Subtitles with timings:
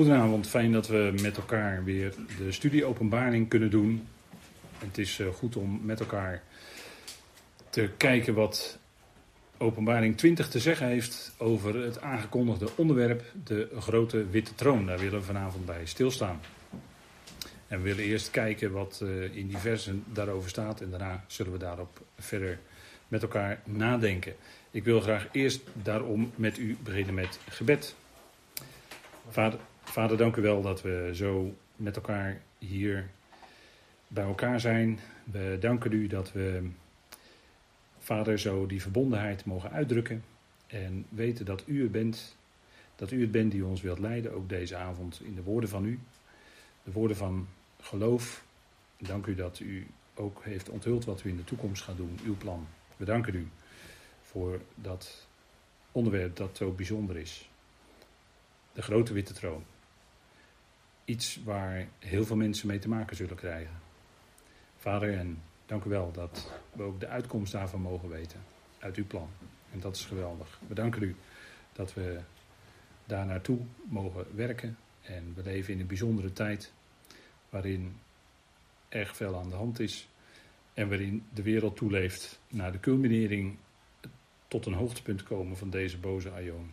[0.00, 4.08] Goedenavond, fijn dat we met elkaar weer de studie openbaring kunnen doen.
[4.78, 6.42] Het is eh, goed om met elkaar
[7.70, 8.78] te kijken wat
[9.58, 14.86] openbaring 20 te zeggen heeft over het aangekondigde onderwerp, de grote witte troon.
[14.86, 16.40] Daar willen we vanavond bij stilstaan.
[17.68, 21.52] En we willen eerst kijken wat uh, in die versen daarover staat en daarna zullen
[21.52, 22.58] we daarop verder
[23.08, 24.34] met elkaar nadenken.
[24.70, 27.94] Ik wil graag eerst daarom met u beginnen met gebed.
[29.28, 29.58] Vader,
[29.90, 33.10] Vader, dank u wel dat we zo met elkaar hier
[34.08, 34.98] bij elkaar zijn.
[35.24, 36.70] We danken u dat we,
[37.98, 40.24] Vader, zo die verbondenheid mogen uitdrukken.
[40.66, 42.36] En weten dat u het bent,
[42.96, 45.84] dat u het bent die ons wilt leiden, ook deze avond in de woorden van
[45.84, 45.98] u.
[46.82, 47.48] De woorden van
[47.80, 48.44] geloof.
[48.98, 52.36] Dank u dat u ook heeft onthuld wat u in de toekomst gaat doen, uw
[52.36, 52.66] plan.
[52.96, 53.48] We danken u
[54.22, 55.26] voor dat
[55.92, 57.50] onderwerp dat zo bijzonder is.
[58.72, 59.64] De grote witte troon.
[61.04, 63.80] Iets waar heel veel mensen mee te maken zullen krijgen.
[64.76, 68.40] Vader, en dank u wel dat we ook de uitkomst daarvan mogen weten.
[68.78, 69.28] Uit uw plan.
[69.72, 70.60] En dat is geweldig.
[70.68, 71.16] We danken u
[71.72, 72.20] dat we
[73.04, 74.78] daar naartoe mogen werken.
[75.00, 76.72] En we leven in een bijzondere tijd
[77.48, 77.96] waarin
[78.88, 80.08] erg veel aan de hand is.
[80.74, 83.56] En waarin de wereld toeleeft naar de culminering
[84.48, 86.72] tot een hoogtepunt komen van deze boze aion.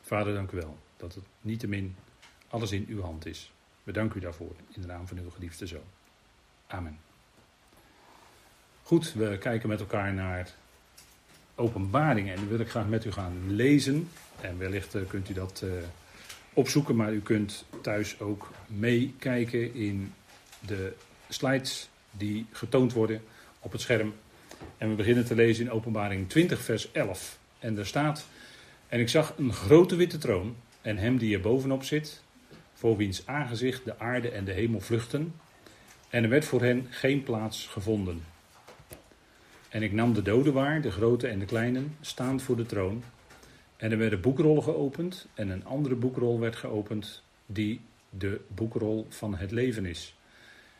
[0.00, 1.96] Vader, dank u wel dat het niettemin
[2.48, 3.52] alles in uw hand is.
[3.82, 5.88] We danken u daarvoor in de naam van uw geliefde zoon.
[6.66, 6.98] Amen.
[8.82, 10.54] Goed, we kijken met elkaar naar
[11.54, 14.08] openbaringen en die wil ik graag met u gaan lezen.
[14.40, 15.72] En wellicht eh, kunt u dat uh,
[16.52, 20.12] opzoeken, maar u kunt thuis ook meekijken in
[20.60, 20.92] de
[21.28, 23.22] slides die getoond worden
[23.60, 24.14] op het scherm.
[24.78, 27.38] En we beginnen te lezen in Openbaring 20, vers 11.
[27.58, 28.26] En daar staat:
[28.88, 32.22] En ik zag een grote witte troon en hem die er bovenop zit,
[32.76, 35.34] voor wiens aangezicht de aarde en de hemel vluchten.
[36.10, 38.22] En er werd voor hen geen plaats gevonden.
[39.68, 43.02] En ik nam de doden waar, de grote en de kleine, staand voor de troon.
[43.76, 49.36] En er werden boekrollen geopend, en een andere boekrol werd geopend, die de boekrol van
[49.36, 50.14] het leven is.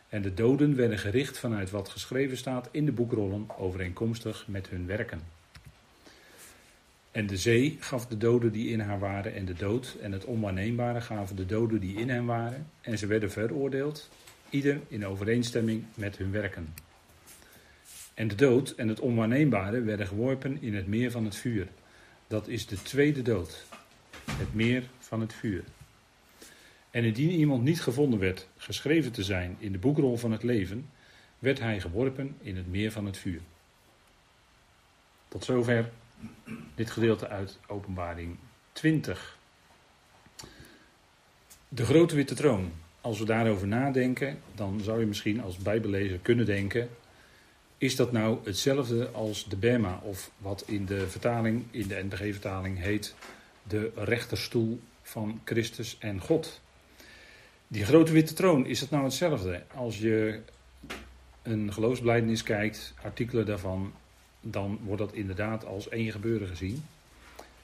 [0.09, 4.87] En de doden werden gericht vanuit wat geschreven staat in de boekrollen, overeenkomstig met hun
[4.87, 5.36] werken.
[7.17, 10.25] En de zee gaf de doden die in haar waren en de dood en het
[10.25, 12.67] onwaarneembare gaven de doden die in hen waren.
[12.81, 14.11] En ze werden veroordeeld,
[14.51, 16.75] ieder in overeenstemming met hun werken.
[18.15, 21.69] En de dood en het onwaarneembare werden geworpen in het meer van het vuur.
[22.27, 23.67] Dat is de tweede dood,
[24.31, 25.65] het meer van het vuur.
[26.91, 30.89] En indien iemand niet gevonden werd geschreven te zijn in de boekrol van het leven,
[31.39, 33.41] werd hij geworpen in het meer van het vuur.
[35.29, 35.91] Tot zover
[36.75, 38.37] dit gedeelte uit Openbaring
[38.73, 39.39] 20.
[41.69, 42.73] De grote witte troon.
[43.01, 46.89] Als we daarover nadenken, dan zou je misschien als bijbellezer kunnen denken:
[47.79, 52.79] is dat nou hetzelfde als de Bema, of wat in de vertaling, in de NBG-vertaling
[52.79, 53.15] heet
[53.63, 56.61] de rechterstoel van Christus en God?
[57.69, 59.63] Die grote witte troon, is dat nou hetzelfde?
[59.75, 60.41] Als je
[61.43, 63.93] een geloofsblijdenis kijkt, artikelen daarvan,
[64.51, 66.85] dan wordt dat inderdaad als één gebeuren gezien.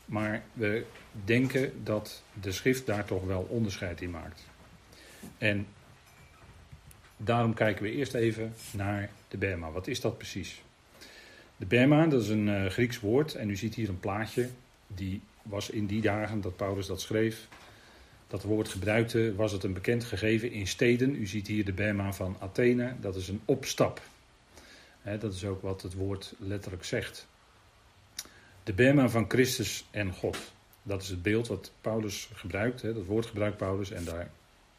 [0.04, 0.84] Maar we
[1.25, 4.43] denken dat de schrift daar toch wel onderscheid in maakt.
[5.38, 5.66] En
[7.16, 9.71] daarom kijken we eerst even naar de Bema.
[9.71, 10.62] Wat is dat precies?
[11.56, 13.34] De Bema, dat is een uh, Grieks woord.
[13.34, 14.48] En u ziet hier een plaatje.
[14.87, 17.48] Die was in die dagen dat Paulus dat schreef.
[18.28, 21.15] Dat woord gebruikte, was het een bekend gegeven in steden.
[21.15, 22.94] U ziet hier de Bema van Athene.
[23.00, 24.00] Dat is een opstap
[25.03, 27.27] dat is ook wat het woord letterlijk zegt.
[28.63, 30.53] De Bema van Christus en God.
[30.83, 32.83] Dat is het beeld wat Paulus gebruikt.
[32.83, 33.91] dat woord gebruikt Paulus.
[33.91, 34.31] En daar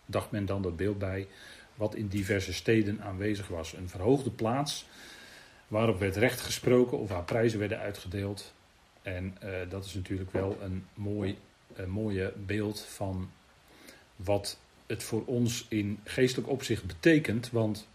[0.06, 1.28] dacht men dan dat beeld bij.
[1.76, 3.74] Wat in diverse steden aanwezig was.
[3.74, 4.86] Een verhoogde plaats.
[5.68, 8.54] Waarop werd recht gesproken of waar prijzen werden uitgedeeld.
[9.02, 11.38] En uh, dat is natuurlijk wel een mooi
[11.88, 13.30] mooie beeld van
[14.16, 17.52] wat het voor ons in geestelijk opzicht betekent.
[17.52, 17.88] Want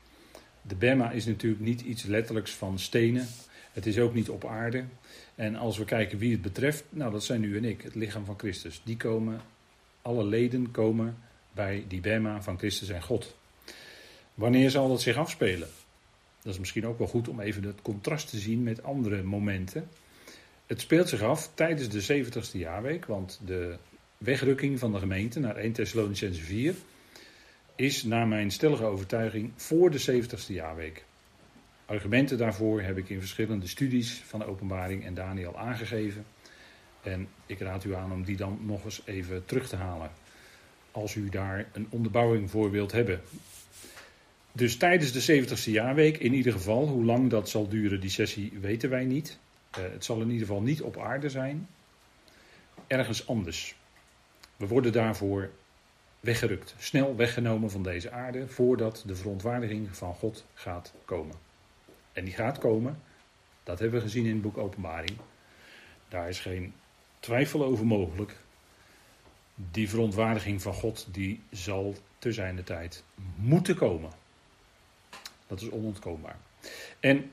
[0.69, 3.27] de Bema is natuurlijk niet iets letterlijks van stenen.
[3.73, 4.85] Het is ook niet op aarde.
[5.35, 8.25] En als we kijken wie het betreft, nou dat zijn u en ik, het lichaam
[8.25, 8.81] van Christus.
[8.85, 9.41] Die komen,
[10.03, 11.17] alle leden komen
[11.53, 13.37] bij die Bema van Christus en God.
[14.35, 15.69] Wanneer zal dat zich afspelen?
[16.43, 19.89] Dat is misschien ook wel goed om even het contrast te zien met andere momenten.
[20.67, 23.77] Het speelt zich af tijdens de 70ste jaarweek, want de
[24.19, 26.75] wegrukking van de gemeente naar 1 Thessalonicense 4
[27.79, 31.05] is naar mijn stellige overtuiging voor de 70ste jaarweek.
[31.87, 36.25] Argumenten daarvoor heb ik in verschillende studies van de openbaring en Daniel aangegeven.
[37.03, 40.11] En ik raad u aan om die dan nog eens even terug te halen.
[40.91, 43.21] als u daar een onderbouwing voor wilt hebben.
[44.53, 48.53] Dus tijdens de 70ste jaarweek, in ieder geval, hoe lang dat zal duren, die sessie
[48.61, 49.39] weten wij niet.
[49.79, 51.69] Uh, het zal in ieder geval niet op aarde zijn,
[52.87, 53.75] ergens anders.
[54.57, 55.51] We worden daarvoor
[56.21, 61.37] weggerukt, snel weggenomen van deze aarde, voordat de verontwaardiging van God gaat komen.
[62.13, 63.03] En die gaat komen,
[63.63, 65.17] dat hebben we gezien in het boek Openbaring.
[66.09, 66.75] Daar is geen
[67.21, 68.37] twijfel over mogelijk.
[69.55, 73.05] Die verontwaardiging van God, die zal te zijn de tijd
[73.35, 74.11] moeten komen.
[75.47, 76.37] Dat is onontkoombaar.
[77.01, 77.31] En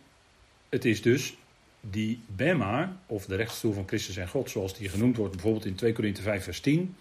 [0.69, 1.37] het is dus
[1.79, 5.75] die Bema, of de rechtsstoel van Christus en God, zoals die genoemd wordt bijvoorbeeld in
[5.75, 6.95] 2 Korinthe 5 vers 10.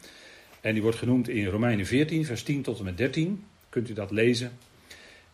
[0.64, 3.44] En die wordt genoemd in Romeinen 14 vers 10 tot en met 13.
[3.68, 4.52] Kunt u dat lezen.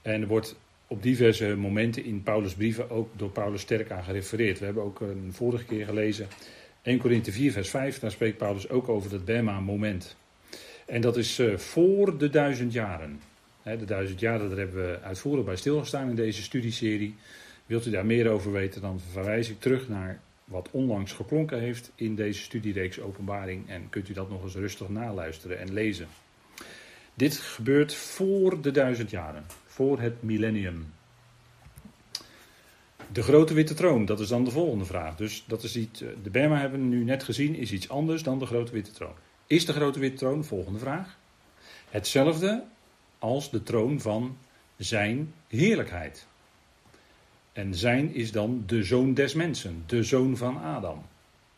[0.02, 0.56] En er wordt
[0.86, 4.58] op diverse momenten in Paulus' brieven ook door Paulus sterk aan gerefereerd.
[4.58, 6.28] We hebben ook een vorige keer gelezen
[6.82, 7.98] 1 Korinthe 4 vers 5.
[7.98, 10.16] Daar spreekt Paulus ook over dat Bema moment.
[10.86, 13.20] En dat is uh, voor de duizend jaren.
[13.62, 17.14] de duizend jaren, daar hebben we uitvoerig bij stilgestaan in deze studieserie.
[17.66, 21.90] Wilt u daar meer over weten, dan verwijs ik terug naar wat onlangs geklonken heeft
[21.94, 23.68] in deze studiereeks Openbaring.
[23.68, 26.08] En kunt u dat nog eens rustig naluisteren en lezen.
[27.14, 30.92] Dit gebeurt voor de duizend jaren, voor het millennium.
[33.12, 35.16] De grote witte troon, dat is dan de volgende vraag.
[35.16, 38.38] Dus dat is iets, de Berma hebben we nu net gezien, is iets anders dan
[38.38, 39.14] de grote witte troon.
[39.46, 41.18] Is de grote witte troon, volgende vraag,
[41.90, 42.64] hetzelfde
[43.18, 44.38] als de troon van
[44.76, 46.26] zijn heerlijkheid?
[47.52, 51.02] En zijn is dan de zoon des mensen, de zoon van Adam.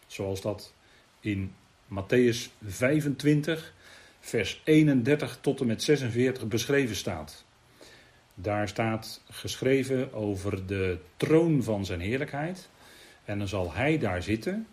[0.06, 0.72] Zoals dat
[1.20, 1.52] in
[1.88, 3.74] Matthäus 25,
[4.20, 7.44] vers 31 tot en met 46 beschreven staat.
[8.34, 12.68] Daar staat geschreven over de troon van zijn heerlijkheid.
[13.24, 14.66] En dan zal hij daar zitten,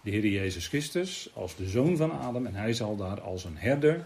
[0.00, 2.46] de Heer Jezus Christus, als de zoon van Adam.
[2.46, 4.04] En hij zal daar als een herder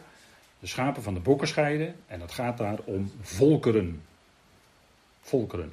[0.58, 1.94] de schapen van de bokken scheiden.
[2.06, 4.02] En het gaat daar om volkeren.
[5.20, 5.72] Volkeren.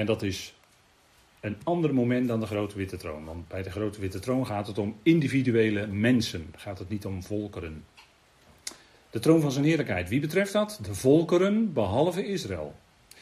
[0.00, 0.54] En dat is
[1.40, 3.24] een ander moment dan de grote witte troon.
[3.24, 7.22] Want bij de grote witte troon gaat het om individuele mensen, gaat het niet om
[7.22, 7.84] volkeren.
[9.10, 10.78] De troon van zijn heerlijkheid, wie betreft dat?
[10.82, 12.74] De volkeren behalve Israël.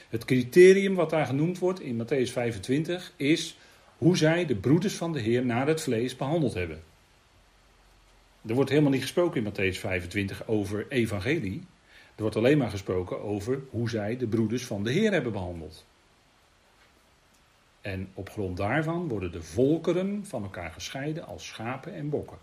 [0.08, 3.56] Het criterium wat daar genoemd wordt in Matthäus 25 is
[3.96, 6.82] hoe zij de broeders van de Heer naar het vlees behandeld hebben.
[8.46, 11.60] Er wordt helemaal niet gesproken in Matthäus 25 over evangelie.
[12.14, 15.86] Er wordt alleen maar gesproken over hoe zij de broeders van de Heer hebben behandeld.
[17.88, 22.38] En op grond daarvan worden de volkeren van elkaar gescheiden als schapen en bokken.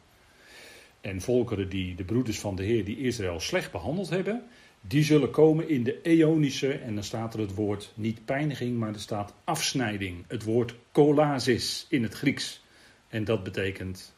[1.01, 4.43] En volkeren die de broeders van de Heer, die Israël slecht behandeld hebben,
[4.81, 8.93] die zullen komen in de eonische, en dan staat er het woord niet pijniging, maar
[8.93, 10.23] er staat afsnijding.
[10.27, 12.63] Het woord kolasis in het Grieks.
[13.07, 14.15] En dat betekent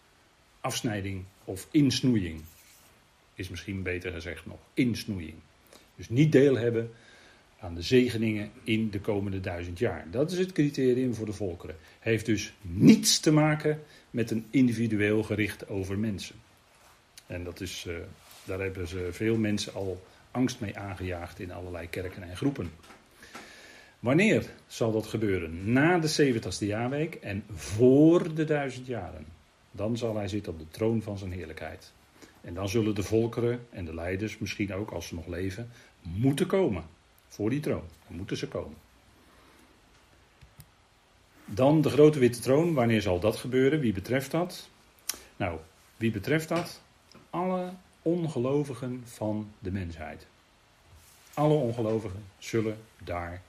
[0.61, 2.41] afsnijding of insnoeiing.
[3.33, 5.37] Is misschien beter gezegd nog, insnoeiing.
[5.95, 6.91] Dus niet deel hebben
[7.59, 10.07] aan de zegeningen in de komende duizend jaar.
[10.11, 11.75] Dat is het criterium voor de volkeren.
[11.99, 16.35] Heeft dus niets te maken met een individueel gericht over mensen.
[17.25, 17.95] En dat is, uh,
[18.45, 22.71] daar hebben ze veel mensen al angst mee aangejaagd in allerlei kerken en groepen.
[23.99, 25.71] Wanneer zal dat gebeuren?
[25.71, 29.25] Na de 70ste jaarweek en voor de duizend jaren.
[29.71, 31.91] Dan zal hij zitten op de troon van zijn heerlijkheid.
[32.41, 35.69] En dan zullen de volkeren en de leiders, misschien ook als ze nog leven,
[36.01, 36.83] moeten komen
[37.27, 37.83] voor die troon.
[38.07, 38.77] Dan moeten ze komen.
[41.45, 42.73] Dan de grote witte troon.
[42.73, 43.79] Wanneer zal dat gebeuren?
[43.79, 44.69] Wie betreft dat?
[45.35, 45.59] Nou,
[45.97, 46.81] wie betreft dat?
[47.29, 50.27] Alle ongelovigen van de mensheid.
[51.33, 53.41] Alle ongelovigen zullen daar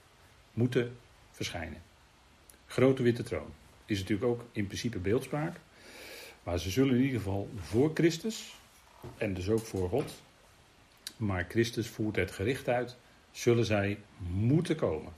[0.53, 0.97] moeten
[1.31, 1.81] verschijnen.
[2.67, 3.53] Grote witte troon.
[3.85, 5.57] Is natuurlijk ook in principe beeldspraak.
[6.43, 8.55] Maar ze zullen in ieder geval voor Christus
[9.17, 10.13] en dus ook voor God.
[11.17, 12.97] Maar Christus voert het gericht uit
[13.31, 13.97] zullen zij
[14.29, 15.13] moeten komen.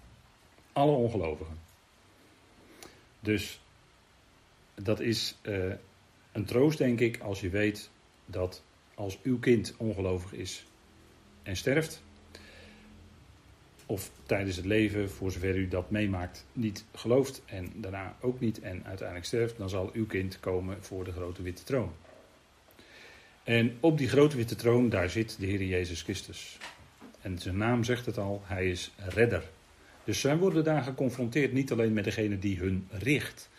[0.74, 1.60] Alle ongelovigen.
[3.20, 3.62] Dus
[4.76, 5.74] dat is uh,
[6.32, 7.90] een troost, denk ik, als je weet
[8.26, 8.64] dat
[8.96, 10.66] als uw kind ongelovig is
[11.44, 12.02] en sterft,
[13.86, 18.60] of tijdens het leven, voor zover u dat meemaakt, niet gelooft en daarna ook niet
[18.60, 21.92] en uiteindelijk sterft, dan zal uw kind komen voor de grote witte troon.
[23.44, 26.58] En op die grote witte troon, daar zit de Heer Jezus Christus.
[27.22, 29.44] En zijn naam zegt het al, hij is redder.
[30.04, 33.50] Dus zij worden daar geconfronteerd niet alleen met degene die hun richt,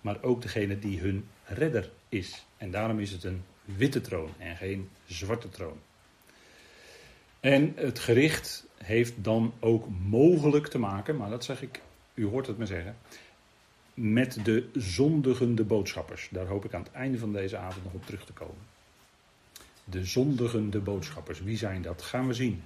[0.00, 2.46] maar ook degene die hun redder is.
[2.56, 5.78] En daarom is het een witte troon en geen zwarte troon.
[7.40, 11.80] En het gericht heeft dan ook mogelijk te maken, maar dat zeg ik,
[12.14, 12.96] u hoort het me zeggen,
[13.94, 16.28] met de zondigende boodschappers.
[16.30, 18.70] Daar hoop ik aan het einde van deze avond nog op terug te komen.
[19.84, 21.42] De zondigende boodschappers.
[21.42, 22.02] Wie zijn dat?
[22.02, 22.62] Gaan we zien.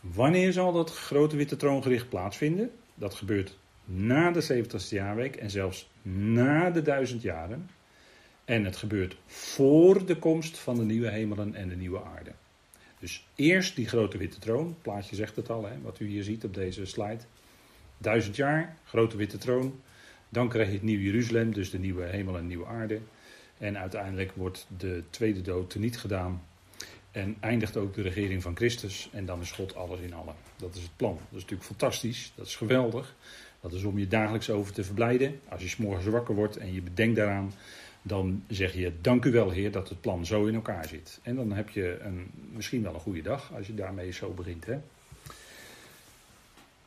[0.00, 2.70] Wanneer zal dat grote witte troongericht plaatsvinden?
[2.94, 7.70] Dat gebeurt na de 70ste jaarweek en zelfs na de duizend jaren.
[8.44, 12.32] En het gebeurt voor de komst van de nieuwe hemelen en de nieuwe aarde.
[12.98, 16.22] Dus eerst die grote witte troon, het plaatje zegt het al, hè, wat u hier
[16.22, 17.22] ziet op deze slide.
[17.98, 19.80] Duizend jaar, grote witte troon.
[20.28, 23.00] Dan krijg je het nieuwe Jeruzalem, dus de nieuwe hemel en nieuwe aarde.
[23.58, 26.42] En uiteindelijk wordt de tweede dood teniet gedaan.
[27.18, 29.08] En eindigt ook de regering van Christus.
[29.12, 30.34] En dan is God alles in allen.
[30.56, 31.14] Dat is het plan.
[31.14, 32.32] Dat is natuurlijk fantastisch.
[32.34, 33.14] Dat is geweldig.
[33.60, 35.40] Dat is om je dagelijks over te verblijden.
[35.48, 37.52] Als je s'morgens wakker wordt en je bedenkt daaraan.
[38.02, 41.20] Dan zeg je dank u wel Heer dat het plan zo in elkaar zit.
[41.22, 44.66] En dan heb je een, misschien wel een goede dag als je daarmee zo begint.
[44.66, 44.78] Hè?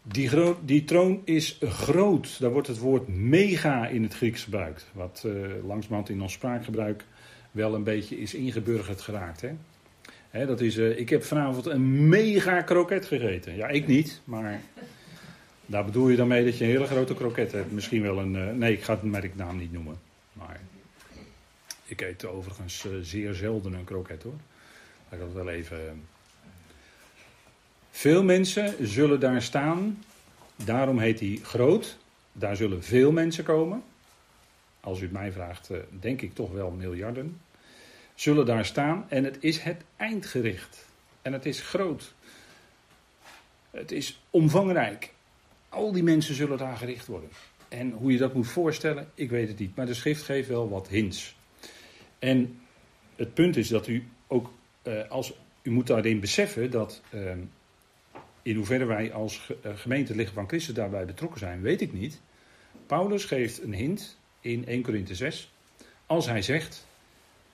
[0.01, 0.29] Die,
[0.65, 2.39] die, troon is groot.
[2.39, 4.85] Daar wordt het woord mega in het Grieks gebruikt.
[4.93, 5.33] Wat uh,
[5.65, 7.05] langzamerhand in ons spraakgebruik
[7.51, 9.41] wel een beetje is ingeburgerd geraakt.
[9.41, 9.55] Hè?
[10.31, 13.55] Dat is, uh, ik heb vanavond een mega kroket gegeten.
[13.55, 14.61] Ja, ik niet, maar
[15.65, 17.71] daar bedoel je dan mee dat je een hele grote kroket hebt.
[17.71, 18.35] Misschien wel een.
[18.35, 19.95] Uh, nee, ik ga het merknaam niet noemen.
[20.33, 20.59] Maar
[21.85, 24.39] ik eet overigens zeer zelden een kroket hoor.
[25.09, 26.03] Laat ik dat wel even.
[27.91, 30.03] Veel mensen zullen daar staan.
[30.55, 31.97] Daarom heet hij groot.
[32.31, 33.83] Daar zullen veel mensen komen.
[34.79, 37.39] Als u het mij vraagt, eh, denk ik toch wel miljarden.
[38.15, 39.05] Zullen daar staan.
[39.09, 40.85] En het is het eindgericht.
[41.21, 42.13] En het is groot.
[43.71, 45.13] Het is omvangrijk.
[45.69, 47.29] Al die mensen zullen daar gericht worden.
[47.69, 49.75] En hoe je dat moet voorstellen, ik weet het niet.
[49.75, 51.35] Maar de schrift geeft wel wat hints.
[52.19, 52.59] En
[53.15, 54.51] het punt is dat u ook,
[54.81, 57.39] eh, als, u moet daarin beseffen dat ehm,
[58.41, 62.21] in hoeverre wij als eh, gemeente Lichaam van Christus daarbij betrokken zijn, weet ik niet.
[62.85, 65.51] Paulus geeft een hint in 1 Korinthe 6.
[66.05, 66.87] Als hij zegt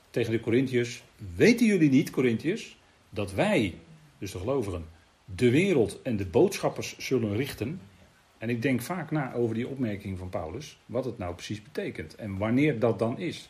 [0.10, 1.04] tegen de Corinthiërs:
[1.36, 2.78] Weten jullie niet, Corinthiërs,
[3.10, 3.76] dat wij,
[4.18, 4.86] dus de gelovigen,
[5.36, 7.82] de wereld en de boodschappers zullen richten?
[8.38, 12.16] En ik denk vaak na over die opmerking van Paulus, wat het nou precies betekent
[12.16, 13.50] en wanneer dat dan is.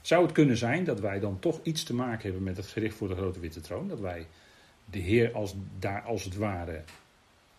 [0.00, 2.94] Zou het kunnen zijn dat wij dan toch iets te maken hebben met het gericht
[2.94, 3.88] voor de grote witte troon?
[3.88, 4.26] Dat wij
[4.84, 6.82] de Heer als, daar als het ware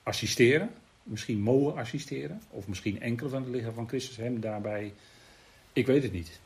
[0.04, 0.70] assisteren.
[1.04, 2.42] Misschien mogen assisteren.
[2.50, 4.94] Of misschien enkele van het lichaam van Christus hem daarbij.
[5.74, 6.40] Ik weet het niet.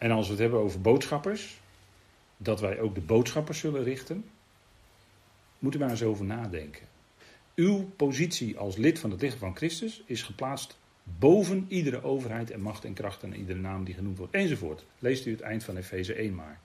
[0.00, 1.60] En als we het hebben over boodschappers.
[2.36, 4.24] Dat wij ook de boodschappers zullen richten.
[5.58, 6.86] Moet u maar eens over nadenken.
[7.54, 10.78] Uw positie als lid van het lichaam van Christus is geplaatst
[11.18, 14.84] boven iedere overheid en macht en kracht en iedere naam die genoemd wordt enzovoort.
[14.98, 16.60] Leest u het eind van Efeze 1 maar.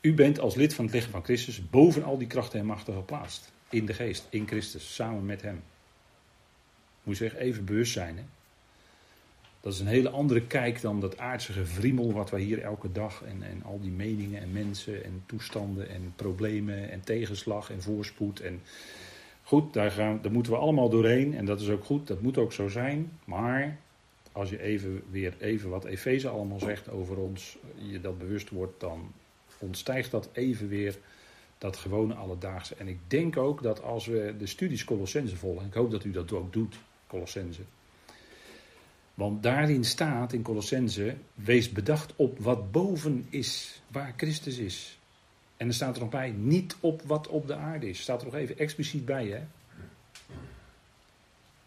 [0.00, 2.94] U bent als lid van het lichaam van Christus boven al die krachten en machten
[2.94, 3.52] geplaatst.
[3.70, 5.62] In de geest, in Christus, samen met Hem.
[7.02, 8.16] Moet je even bewust zijn.
[8.16, 8.24] Hè?
[9.64, 13.22] Dat is een hele andere kijk dan dat aardse gevriemel wat wij hier elke dag
[13.22, 18.40] en, en al die meningen en mensen en toestanden en problemen en tegenslag en voorspoed.
[18.40, 18.60] En
[19.42, 22.38] goed, daar, gaan, daar moeten we allemaal doorheen en dat is ook goed, dat moet
[22.38, 23.18] ook zo zijn.
[23.24, 23.78] Maar
[24.32, 28.80] als je even weer even wat Efeze allemaal zegt over ons, je dat bewust wordt,
[28.80, 29.12] dan
[29.58, 30.98] ontstijgt dat even weer
[31.58, 32.74] dat gewone alledaagse.
[32.74, 36.04] En ik denk ook dat als we de studies Colossense volgen, en ik hoop dat
[36.04, 37.62] u dat ook doet, Colossense.
[39.14, 44.98] Want daarin staat in Colossense, wees bedacht op wat boven is, waar Christus is.
[45.56, 48.00] En er staat er nog bij, niet op wat op de aarde is.
[48.00, 49.42] Staat er nog even expliciet bij, hè?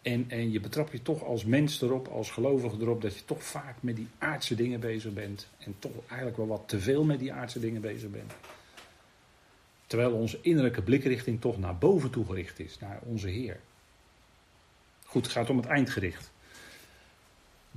[0.01, 3.43] En, en je betrapt je toch als mens erop, als gelovige erop, dat je toch
[3.43, 5.47] vaak met die aardse dingen bezig bent.
[5.57, 8.33] En toch eigenlijk wel wat te veel met die aardse dingen bezig bent.
[9.87, 13.59] Terwijl onze innerlijke blikrichting toch naar boven toe gericht is, naar onze Heer.
[15.05, 16.31] Goed, het gaat om het eindgericht.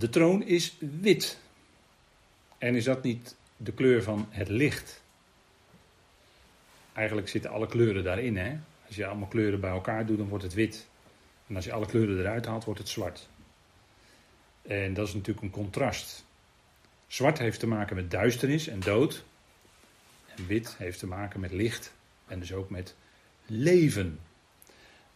[0.00, 1.38] De troon is wit.
[2.58, 5.02] En is dat niet de kleur van het licht?
[6.92, 8.36] Eigenlijk zitten alle kleuren daarin.
[8.36, 8.58] Hè?
[8.86, 10.88] Als je allemaal kleuren bij elkaar doet, dan wordt het wit.
[11.46, 13.28] En als je alle kleuren eruit haalt, wordt het zwart.
[14.62, 16.24] En dat is natuurlijk een contrast.
[17.06, 19.24] Zwart heeft te maken met duisternis en dood.
[20.36, 21.92] En wit heeft te maken met licht
[22.26, 22.94] en dus ook met
[23.46, 24.18] leven.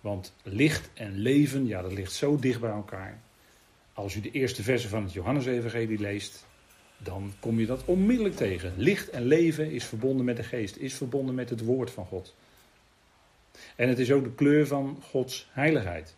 [0.01, 3.23] Want licht en leven, ja, dat ligt zo dicht bij elkaar.
[3.95, 6.47] Als u de eerste versen van het Johannesevangelie leest,
[6.99, 8.73] dan kom je dat onmiddellijk tegen.
[8.77, 12.35] Licht en leven is verbonden met de geest, is verbonden met het woord van God.
[13.77, 16.17] En het is ook de kleur van Gods heiligheid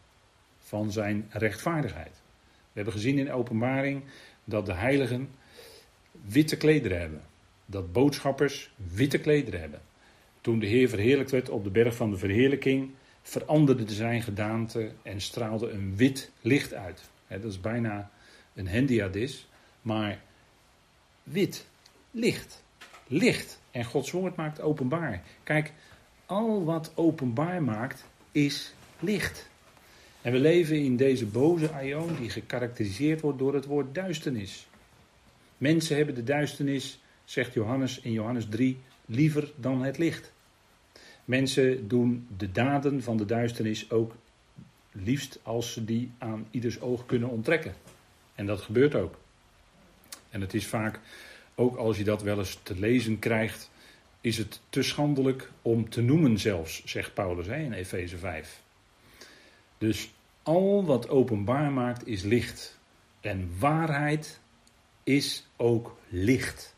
[0.58, 2.22] van zijn rechtvaardigheid.
[2.42, 4.02] We hebben gezien in openbaring
[4.44, 5.28] dat de heiligen
[6.24, 7.20] witte klederen hebben.
[7.66, 9.80] Dat boodschappers witte klederen hebben.
[10.40, 12.90] Toen de Heer verheerlijkt werd op de berg van de verheerlijking,
[13.22, 17.10] veranderde zijn gedaante en straalde een wit licht uit.
[17.28, 18.10] Dat is bijna
[18.54, 19.48] een hendiadis,
[19.82, 20.20] maar
[21.22, 21.66] wit,
[22.10, 22.62] licht.
[23.06, 23.60] licht.
[23.70, 25.22] En Gods woord maakt openbaar.
[25.42, 25.72] Kijk,
[26.26, 29.48] al wat openbaar maakt is licht.
[30.22, 34.66] En we leven in deze boze aion die gekarakteriseerd wordt door het woord duisternis.
[35.58, 40.32] Mensen hebben de duisternis, zegt Johannes in Johannes 3, liever dan het licht.
[41.24, 44.14] Mensen doen de daden van de duisternis ook
[45.04, 47.74] liefst als ze die aan ieders oog kunnen onttrekken.
[48.34, 49.18] En dat gebeurt ook.
[50.30, 51.00] En het is vaak,
[51.54, 53.70] ook als je dat wel eens te lezen krijgt,
[54.20, 58.62] is het te schandelijk om te noemen zelfs, zegt Paulus hè, in Efeze 5.
[59.78, 60.10] Dus
[60.42, 62.78] al wat openbaar maakt is licht.
[63.20, 64.40] En waarheid
[65.02, 66.74] is ook licht.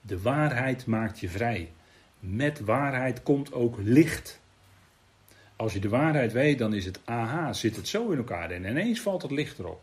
[0.00, 1.72] De waarheid maakt je vrij.
[2.18, 4.40] Met waarheid komt ook licht.
[5.62, 8.50] Als je de waarheid weet, dan is het aha, zit het zo in elkaar.
[8.50, 9.82] En ineens valt het licht erop.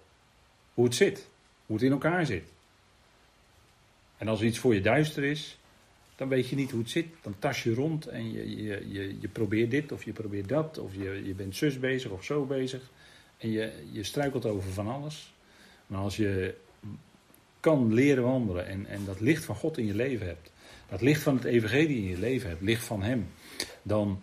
[0.73, 1.27] Hoe het zit,
[1.65, 2.43] hoe het in elkaar zit.
[4.17, 5.57] En als iets voor je duister is,
[6.15, 7.05] dan weet je niet hoe het zit.
[7.21, 10.77] Dan tas je rond en je, je, je, je probeert dit of je probeert dat.
[10.77, 12.81] Of je, je bent zus bezig of zo bezig.
[13.37, 15.33] En je, je struikelt over van alles.
[15.87, 16.55] Maar als je
[17.59, 20.51] kan leren wandelen en, en dat licht van God in je leven hebt.
[20.89, 22.61] Dat licht van het evangelie in je leven hebt.
[22.61, 23.27] Licht van hem.
[23.81, 24.21] Dan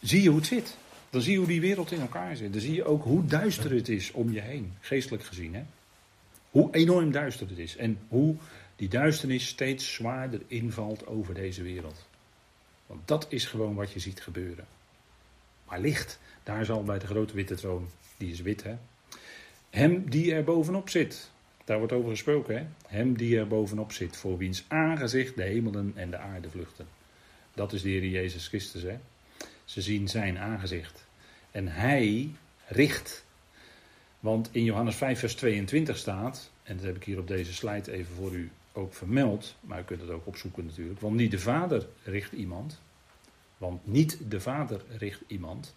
[0.00, 0.76] zie je hoe het zit.
[1.10, 2.52] Dan zie je hoe die wereld in elkaar zit.
[2.52, 4.72] Dan zie je ook hoe duister het is om je heen.
[4.80, 5.54] Geestelijk gezien.
[5.54, 5.62] Hè?
[6.50, 7.76] Hoe enorm duister het is.
[7.76, 8.36] En hoe
[8.76, 12.06] die duisternis steeds zwaarder invalt over deze wereld.
[12.86, 14.66] Want dat is gewoon wat je ziet gebeuren.
[15.68, 18.76] Maar licht, daar zal bij de grote witte troon, die is wit hè.
[19.70, 21.30] Hem die er bovenop zit,
[21.64, 22.66] daar wordt over gesproken hè.
[22.86, 26.86] Hem die er bovenop zit, voor wiens aangezicht de hemelen en de aarde vluchten.
[27.54, 28.98] Dat is de Heer Jezus Christus hè.
[29.68, 31.06] Ze zien zijn aangezicht.
[31.50, 32.30] En hij
[32.66, 33.24] richt.
[34.20, 37.92] Want in Johannes 5 vers 22 staat, en dat heb ik hier op deze slide
[37.92, 41.00] even voor u ook vermeld, maar u kunt het ook opzoeken natuurlijk.
[41.00, 42.80] Want niet de vader richt iemand,
[43.58, 45.74] want niet de vader richt iemand,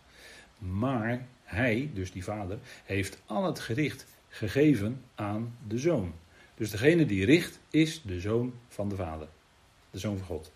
[0.57, 6.13] maar hij, dus die vader, heeft al het gericht gegeven aan de zoon.
[6.55, 9.27] Dus degene die richt is de zoon van de vader,
[9.89, 10.51] de zoon van God.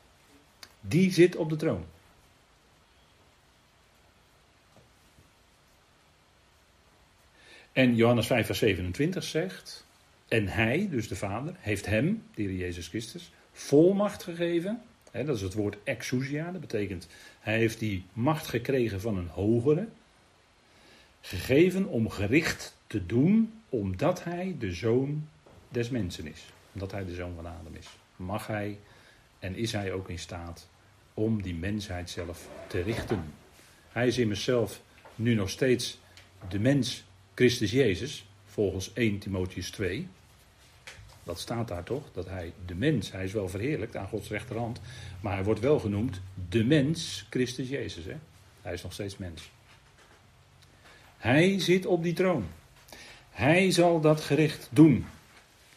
[0.81, 1.85] Die zit op de troon.
[7.75, 9.85] En Johannes 5, vers 27 zegt:
[10.27, 14.81] En hij, dus de Vader, heeft hem, de Jezus Christus, volmacht gegeven.
[15.11, 17.07] Dat is het woord exousia, dat betekent
[17.39, 19.87] hij heeft die macht gekregen van een hogere.
[21.21, 25.27] Gegeven om gericht te doen, omdat hij de zoon
[25.69, 26.45] des mensen is.
[26.73, 27.87] Omdat hij de zoon van Adam is.
[28.15, 28.79] Mag hij
[29.39, 30.69] en is hij ook in staat
[31.13, 33.33] om die mensheid zelf te richten.
[33.89, 34.81] Hij is immers zelf
[35.15, 35.99] nu nog steeds
[36.49, 37.05] de mens
[37.35, 40.07] Christus Jezus, volgens 1 Timotheus 2.
[41.23, 42.03] Dat staat daar toch?
[42.13, 44.81] Dat hij de mens, hij is wel verheerlijkt aan Gods rechterhand,
[45.21, 48.05] maar hij wordt wel genoemd de mens Christus Jezus.
[48.05, 48.15] Hè?
[48.61, 49.51] Hij is nog steeds mens.
[51.17, 52.45] Hij zit op die troon.
[53.29, 55.05] Hij zal dat gericht doen.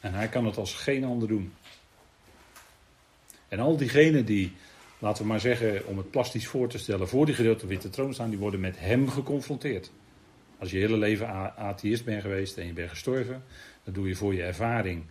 [0.01, 1.53] En hij kan het als geen ander doen.
[3.49, 4.53] En al diegenen die,
[4.99, 8.15] laten we maar zeggen, om het plastisch voor te stellen, voor die gedeelte witte troon
[8.15, 9.91] staan, die worden met hem geconfronteerd.
[10.59, 13.45] Als je hele leven atheïst bent geweest en je bent gestorven,
[13.85, 15.05] dan doe je voor je ervaring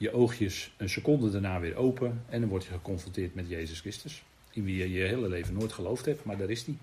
[0.00, 4.22] je oogjes een seconde daarna weer open en dan word je geconfronteerd met Jezus Christus.
[4.50, 6.76] In wie je je hele leven nooit geloofd hebt, maar daar is hij.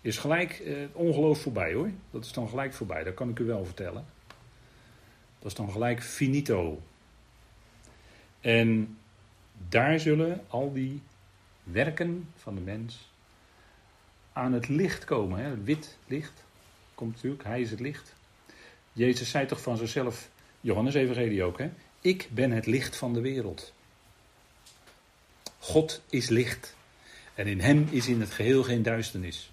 [0.00, 1.90] Is gelijk eh, ongeloof voorbij hoor.
[2.10, 4.04] Dat is dan gelijk voorbij, dat kan ik u wel vertellen.
[5.38, 6.82] Dat is dan gelijk finito.
[8.40, 8.98] En
[9.68, 11.02] daar zullen al die
[11.62, 13.12] werken van de mens
[14.32, 15.38] aan het licht komen.
[15.38, 15.62] Hè?
[15.62, 16.43] Wit licht
[16.94, 18.14] komt natuurlijk, hij is het licht.
[18.92, 20.28] Jezus zei toch van zichzelf,
[20.60, 21.70] Johannes Evangelie ook, hè?
[22.00, 23.72] Ik ben het licht van de wereld.
[25.58, 26.76] God is licht.
[27.34, 29.50] En in hem is in het geheel geen duisternis.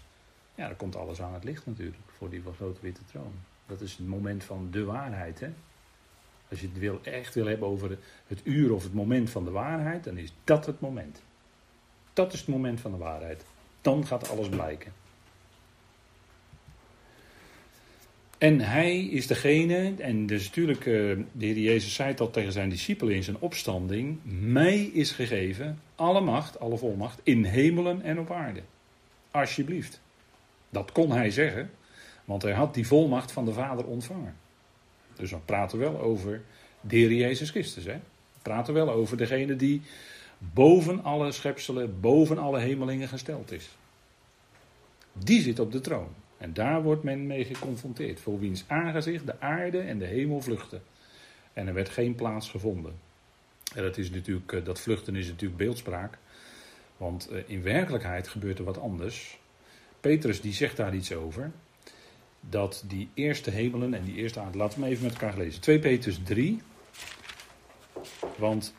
[0.56, 3.34] Ja, dan komt alles aan het licht natuurlijk, voor die grote witte troon.
[3.66, 5.50] Dat is het moment van de waarheid, hè?
[6.50, 9.52] Als je het wil, echt wil hebben over het uur of het moment van de
[9.52, 11.22] waarheid, dan is dat het moment.
[12.14, 13.44] Dat is het moment van de waarheid.
[13.82, 14.94] Dan gaat alles blijken.
[18.42, 22.70] En hij is degene, en dus natuurlijk, uh, de Heer Jezus zei dat tegen zijn
[22.70, 28.32] discipelen in zijn opstanding, mij is gegeven alle macht, alle volmacht, in hemelen en op
[28.32, 28.62] aarde.
[29.32, 30.02] Alsjeblieft.
[30.70, 31.72] Dat kon hij zeggen,
[32.26, 34.36] want hij had die volmacht van de Vader ontvangen.
[35.16, 36.42] Dus we praten wel over
[36.82, 37.86] de Jezus Christus.
[37.86, 37.94] Hè?
[38.34, 39.82] We praten wel over degene die
[40.38, 43.70] boven alle schepselen, boven alle hemelingen gesteld is.
[45.14, 46.21] Die zit op de troon.
[46.42, 48.20] En daar wordt men mee geconfronteerd.
[48.20, 50.82] Voor wiens aangezicht de aarde en de hemel vluchten.
[51.54, 52.94] En er werd geen plaats gevonden.
[53.76, 56.18] En dat, is natuurlijk, eh, dat vluchten is natuurlijk beeldspraak.
[56.98, 59.40] Want eh, in werkelijkheid gebeurt er wat anders.
[60.00, 61.52] Petrus die zegt daar iets over.
[62.40, 64.58] Dat die eerste hemelen en die eerste aarde.
[64.58, 65.62] Laten we even met elkaar lezen.
[65.62, 66.62] 2 Petrus 3.
[68.38, 68.74] Want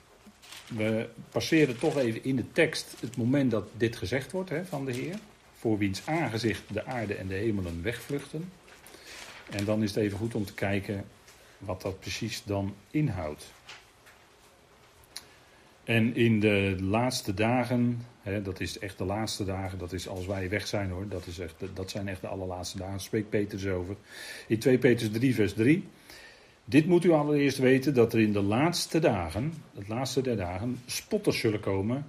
[0.69, 4.85] we passeren toch even in de tekst het moment dat dit gezegd wordt hè, van
[4.85, 5.19] de Heer.
[5.63, 8.53] Voor wiens aangezicht de aarde en de hemelen wegvluchten.
[9.51, 11.05] En dan is het even goed om te kijken
[11.59, 13.53] wat dat precies dan inhoudt.
[15.85, 20.27] En in de laatste dagen, hè, dat is echt de laatste dagen, dat is als
[20.27, 23.67] wij weg zijn hoor, dat, is echt, dat zijn echt de allerlaatste dagen, spreekt Petrus
[23.67, 23.97] over.
[24.47, 25.89] In 2 Petrus 3, vers 3.
[26.65, 30.81] Dit moet u allereerst weten dat er in de laatste dagen, het laatste der dagen,
[30.87, 32.07] spotters zullen komen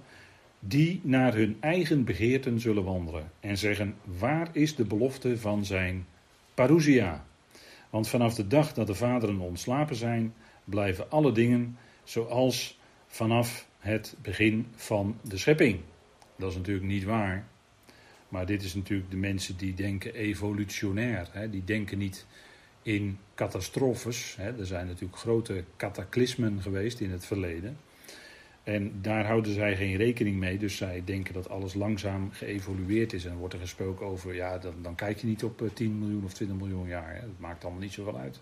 [0.66, 6.06] die naar hun eigen begeerten zullen wandelen en zeggen: Waar is de belofte van zijn
[6.54, 7.26] parousia?
[7.90, 14.16] Want vanaf de dag dat de vaderen ontslapen zijn, blijven alle dingen zoals vanaf het
[14.22, 15.80] begin van de schepping.
[16.36, 17.46] Dat is natuurlijk niet waar.
[18.28, 21.28] Maar dit is natuurlijk de mensen die denken evolutionair.
[21.30, 21.50] Hè?
[21.50, 22.26] Die denken niet
[22.82, 24.36] in catastrofes.
[24.36, 24.58] Hè?
[24.58, 27.76] Er zijn natuurlijk grote cataclysmen geweest in het verleden.
[28.64, 30.58] En daar houden zij geen rekening mee.
[30.58, 33.24] Dus zij denken dat alles langzaam geëvolueerd is.
[33.24, 35.92] En dan wordt er gesproken over, ja, dan, dan kijk je niet op 10 eh,
[35.92, 37.14] miljoen of 20 miljoen jaar.
[37.14, 37.20] Hè?
[37.20, 38.40] Dat maakt allemaal niet zoveel uit.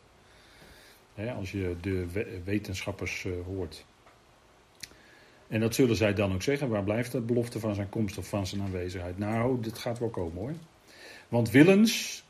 [1.14, 1.32] Hè?
[1.32, 2.06] Als je de
[2.44, 3.84] wetenschappers uh, hoort.
[5.48, 6.68] En dat zullen zij dan ook zeggen.
[6.68, 9.18] Waar blijft de belofte van zijn komst of van zijn aanwezigheid?
[9.18, 10.54] Nou, dit gaat wel komen hoor.
[11.28, 12.21] Want willens,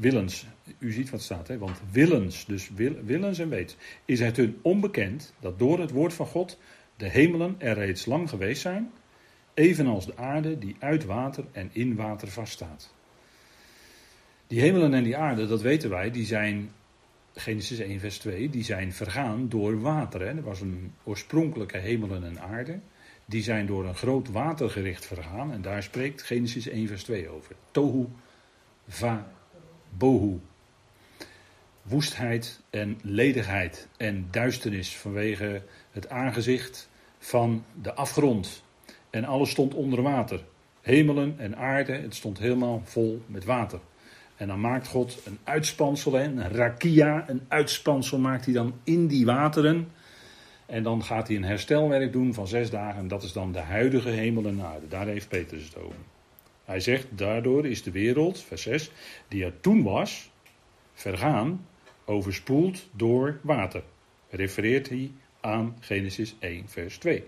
[0.00, 0.46] willens,
[0.78, 1.58] u ziet wat staat, hè?
[1.58, 2.70] want willens, dus
[3.04, 6.58] willens en weet, is het hun onbekend dat door het woord van God
[6.96, 8.90] de hemelen er reeds lang geweest zijn,
[9.54, 12.94] evenals de aarde die uit water en in water vaststaat.
[14.46, 16.70] Die hemelen en die aarde, dat weten wij, die zijn
[17.34, 20.20] Genesis 1, vers 2, die zijn vergaan door water.
[20.20, 20.26] Hè.
[20.26, 22.78] Er was een oorspronkelijke hemelen en aarde.
[23.24, 25.52] Die zijn door een groot watergericht vergaan.
[25.52, 27.54] En daar spreekt Genesis 1, vers 2 over.
[27.70, 28.06] Tohu
[28.88, 29.32] va
[29.96, 30.40] bohu.
[31.82, 38.62] Woestheid en ledigheid en duisternis vanwege het aangezicht van de afgrond.
[39.10, 40.44] En alles stond onder water.
[40.80, 43.80] Hemelen en aarde, het stond helemaal vol met water.
[44.36, 49.24] En dan maakt God een uitspansel, een rakia, een uitspansel maakt hij dan in die
[49.24, 49.88] wateren.
[50.66, 53.00] En dan gaat hij een herstelwerk doen van zes dagen.
[53.00, 54.88] En dat is dan de huidige hemel en aarde.
[54.88, 55.98] Daar heeft Petrus het over.
[56.70, 58.90] Hij zegt, daardoor is de wereld, vers 6,
[59.28, 60.30] die er toen was,
[60.92, 61.66] vergaan,
[62.04, 63.82] overspoeld door water.
[64.28, 67.24] Refereert hij aan Genesis 1, vers 2.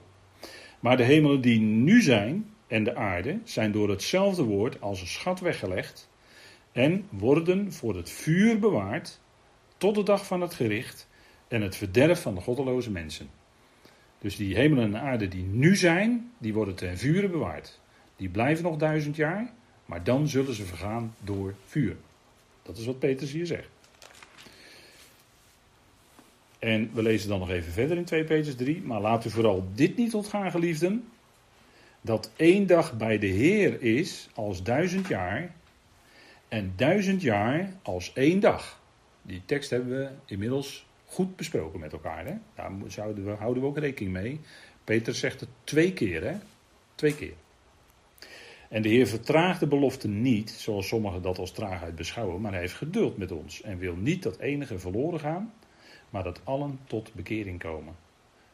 [0.81, 5.07] Maar de hemelen die nu zijn en de aarde zijn door hetzelfde woord als een
[5.07, 6.11] schat weggelegd
[6.73, 9.21] en worden voor het vuur bewaard
[9.77, 11.09] tot de dag van het gericht
[11.49, 13.29] en het verderf van de goddeloze mensen.
[14.19, 17.81] Dus die hemel en aarde die nu zijn, die worden ten vuur bewaard.
[18.17, 19.53] Die blijven nog duizend jaar,
[19.87, 21.97] maar dan zullen ze vergaan door vuur.
[22.63, 23.69] Dat is wat Petrus hier zegt.
[26.59, 28.83] En we lezen dan nog even verder in 2 Petrus 3.
[28.83, 31.09] Maar laat u vooral dit niet ontgaan, geliefden.
[32.01, 35.55] Dat één dag bij de Heer is als duizend jaar
[36.49, 38.81] en duizend jaar als één dag.
[39.23, 42.27] Die tekst hebben we inmiddels goed besproken met elkaar.
[42.27, 42.35] Hè?
[42.55, 42.79] Daar
[43.15, 44.41] we, houden we ook rekening mee.
[44.85, 46.35] Peter zegt het twee keer, hè?
[46.95, 47.35] Twee keer.
[48.73, 52.61] En de Heer vertraagt de belofte niet, zoals sommigen dat als traagheid beschouwen, maar hij
[52.61, 55.53] heeft geduld met ons en wil niet dat enige verloren gaan,
[56.11, 57.95] maar dat allen tot bekering komen.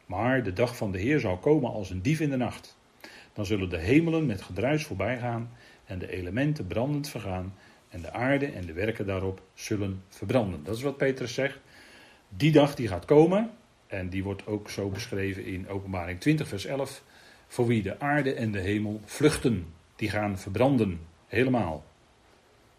[0.05, 2.77] Maar de dag van de Heer zal komen als een dief in de nacht.
[3.33, 5.49] Dan zullen de hemelen met gedruis voorbij gaan
[5.85, 7.53] en de elementen brandend vergaan
[7.89, 10.63] en de aarde en de werken daarop zullen verbranden.
[10.63, 11.59] Dat is wat Petrus zegt.
[12.29, 13.51] Die dag die gaat komen,
[13.87, 17.03] en die wordt ook zo beschreven in Openbaring 20, vers 11.
[17.47, 21.83] Voor wie de aarde en de hemel vluchten, die gaan verbranden, helemaal.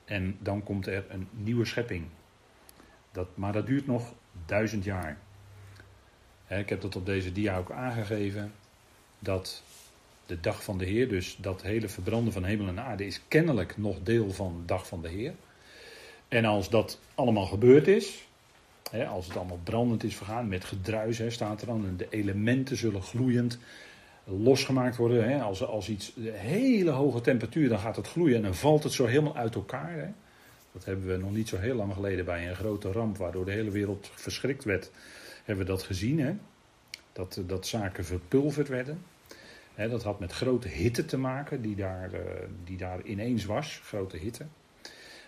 [0.05, 2.05] En dan komt er een nieuwe schepping.
[3.13, 4.15] Dat, maar dat duurt nog
[4.47, 5.19] duizend jaar.
[6.49, 8.53] ik heb dat op deze dia ook aangegeven.
[9.19, 9.63] Dat
[10.27, 11.09] de dag van de Heer.
[11.09, 14.87] Dus dat hele verbranden van hemel en aarde is kennelijk nog deel van de dag
[14.87, 15.35] van de Heer.
[16.29, 18.29] En als dat allemaal gebeurd is,
[19.09, 23.03] als het allemaal brandend is vergaan, met gedruis staat er dan, en de elementen zullen
[23.03, 23.59] gloeiend
[24.31, 25.29] losgemaakt worden.
[25.29, 28.83] Hè, als, als iets, de hele hoge temperatuur, dan gaat het gloeien en dan valt
[28.83, 29.93] het zo helemaal uit elkaar.
[29.93, 30.07] Hè.
[30.73, 33.51] Dat hebben we nog niet zo heel lang geleden bij een grote ramp, waardoor de
[33.51, 34.91] hele wereld verschrikt werd,
[35.45, 36.21] hebben we dat gezien.
[36.21, 36.35] Hè.
[37.13, 39.03] Dat, dat zaken verpulverd werden
[39.89, 42.21] dat had met grote hitte te maken, die daar, uh,
[42.65, 44.47] die daar ineens was, grote hitte.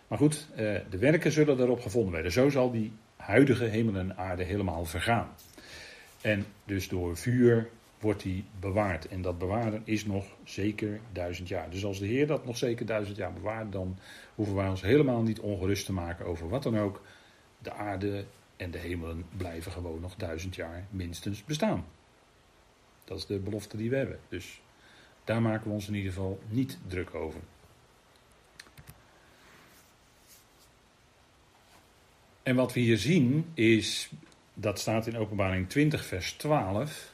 [0.08, 0.56] Maar goed, uh,
[0.90, 2.32] de werken zullen daarop gevonden werden.
[2.32, 5.28] Zo zal die huidige hemel en aarde helemaal vergaan.
[6.20, 7.68] En dus door vuur
[8.02, 9.08] wordt die bewaard.
[9.08, 11.70] En dat bewaren is nog zeker duizend jaar.
[11.70, 13.98] Dus als de Heer dat nog zeker duizend jaar bewaart, dan
[14.34, 17.02] hoeven wij ons helemaal niet ongerust te maken over wat dan ook.
[17.58, 18.24] De aarde
[18.56, 21.84] en de hemelen blijven gewoon nog duizend jaar minstens bestaan.
[23.04, 24.18] Dat is de belofte die we hebben.
[24.28, 24.60] Dus
[25.24, 27.40] daar maken we ons in ieder geval niet druk over.
[32.42, 34.10] En wat we hier zien is,
[34.54, 37.11] dat staat in Openbaring 20, vers 12.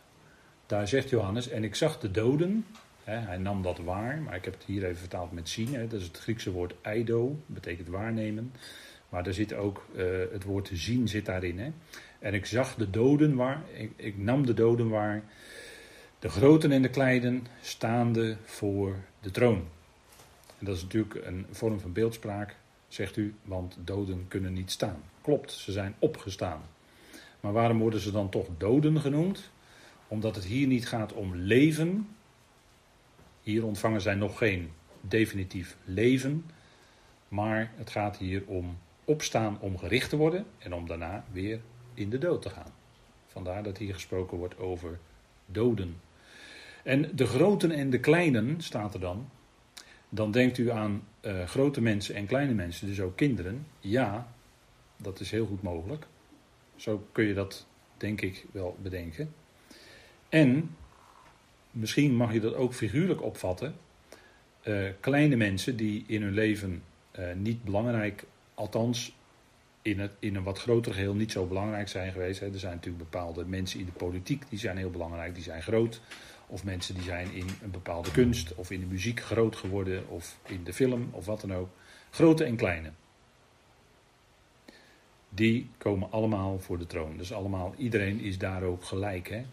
[0.69, 2.67] Daar zegt Johannes, en ik zag de doden.
[3.05, 5.75] Hè, hij nam dat waar, maar ik heb het hier even vertaald met zien.
[5.75, 8.53] Hè, dat is het Griekse woord eido, betekent waarnemen.
[9.09, 11.59] Maar daar zit ook uh, het woord zien zit daarin.
[11.59, 11.71] Hè.
[12.19, 15.23] En ik zag de doden waar, ik, ik nam de doden waar.
[16.19, 19.65] De groten en de kleinen staande voor de troon.
[20.59, 22.57] En dat is natuurlijk een vorm van beeldspraak,
[22.89, 25.03] zegt u, want doden kunnen niet staan.
[25.23, 26.61] Klopt, ze zijn opgestaan.
[27.41, 29.51] Maar waarom worden ze dan toch doden genoemd?
[30.09, 32.09] Omdat het hier niet gaat om leven.
[33.43, 36.45] Hier ontvangen zij nog geen definitief leven.
[37.29, 41.61] Maar het gaat hier om opstaan om gericht te worden en om daarna weer
[41.95, 42.73] in de dood te gaan.
[43.27, 44.99] Vandaar dat hier gesproken wordt over
[45.47, 46.01] doden.
[46.85, 49.29] En de groten en de kleinen staat er dan.
[50.09, 53.67] Dan denkt u aan uh, grote mensen en kleine mensen, dus ook kinderen.
[53.81, 54.33] Ja,
[54.97, 56.07] dat is heel goed mogelijk.
[56.77, 57.67] Zo kun je dat,
[57.97, 59.35] denk ik, wel bedenken.
[60.29, 60.77] En
[61.71, 63.75] misschien mag je dat ook figuurlijk opvatten.
[64.65, 66.83] Uh, kleine mensen die in hun leven
[67.19, 69.17] uh, niet belangrijk, althans
[69.83, 72.41] in, het, in een wat groter geheel niet zo belangrijk zijn geweest.
[72.41, 72.53] Hè.
[72.53, 76.01] Er zijn natuurlijk bepaalde mensen in de politiek die zijn heel belangrijk, die zijn groot.
[76.47, 80.39] Of mensen die zijn in een bepaalde kunst of in de muziek groot geworden of
[80.47, 81.69] in de film of wat dan ook.
[82.11, 82.91] Grote en kleine.
[85.29, 87.17] Die komen allemaal voor de troon.
[87.17, 89.29] Dus allemaal, iedereen is daar ook gelijk.
[89.29, 89.45] Hè?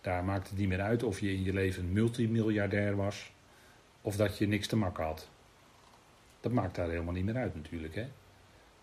[0.00, 3.32] Daar maakt het niet meer uit of je in je leven multimiljardair was
[4.00, 5.28] of dat je niks te makken had.
[6.40, 7.94] Dat maakt daar helemaal niet meer uit natuurlijk.
[7.94, 8.08] Hè?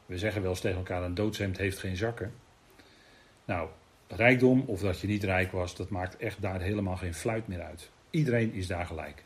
[0.06, 2.34] We zeggen wel eens tegen elkaar: een doodshemd heeft geen zakken.
[3.46, 3.70] Nou,
[4.08, 7.62] rijkdom of dat je niet rijk was, dat maakt echt daar helemaal geen fluit meer
[7.62, 7.90] uit.
[8.10, 9.24] Iedereen is daar gelijk.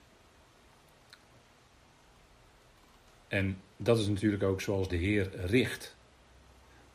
[3.28, 5.95] En dat is natuurlijk ook zoals de Heer richt.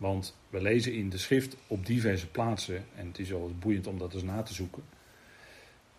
[0.05, 3.99] Want we lezen in de schrift op diverse plaatsen, en het is wel boeiend om
[3.99, 4.83] dat eens na te zoeken.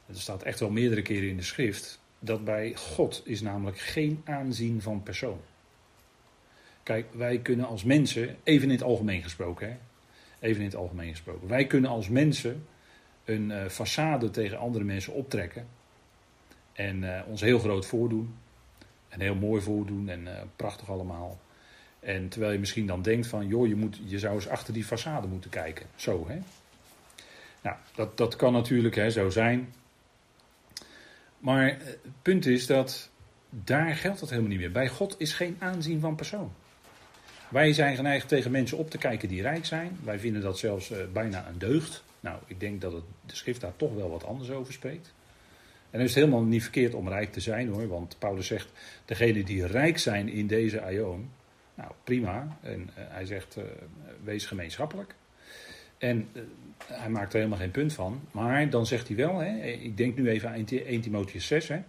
[0.06, 4.22] Er staat echt wel meerdere keren in de schrift dat bij God is namelijk geen
[4.26, 5.40] aanzien van persoon.
[6.84, 9.78] Kijk, wij kunnen als mensen, even in het algemeen gesproken, hè,
[10.40, 12.66] even in het algemeen gesproken, wij kunnen als mensen
[13.24, 15.68] een uh, façade tegen andere mensen optrekken
[16.74, 18.36] en uh, ons heel groot voordoen
[19.10, 21.40] en heel mooi voordoen en uh, prachtig allemaal.
[22.06, 24.86] En terwijl je misschien dan denkt van, joh, je, moet, je zou eens achter die
[24.86, 25.86] façade moeten kijken.
[25.96, 26.40] Zo, hè.
[27.62, 29.74] Nou, dat, dat kan natuurlijk hè, zo zijn.
[31.40, 33.10] Maar het punt is dat
[33.50, 34.72] daar geldt dat helemaal niet meer.
[34.72, 36.54] Bij God is geen aanzien van persoon.
[37.50, 39.98] Wij zijn geneigd tegen mensen op te kijken die rijk zijn.
[40.04, 42.04] Wij vinden dat zelfs uh, bijna een deugd.
[42.20, 45.14] Nou, ik denk dat het, de schrift daar toch wel wat anders over spreekt.
[45.90, 47.88] En dan is het helemaal niet verkeerd om rijk te zijn hoor.
[47.88, 48.72] Want Paulus zegt,
[49.06, 51.30] degenen die rijk zijn in deze aion.
[51.76, 52.58] Nou, prima.
[52.62, 53.64] En uh, hij zegt, uh,
[54.24, 55.16] wees gemeenschappelijk.
[55.98, 56.30] En
[56.86, 58.22] hij maakt er helemaal geen punt van.
[58.32, 61.68] Maar dan zegt hij wel, hè, ik denk nu even aan 1 Timotheus 6.
[61.68, 61.82] Hè,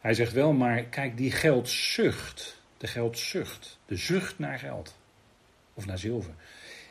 [0.00, 4.96] hij zegt wel, maar kijk, die geldzucht, de geldzucht, de zucht naar geld
[5.74, 6.34] of naar zilver,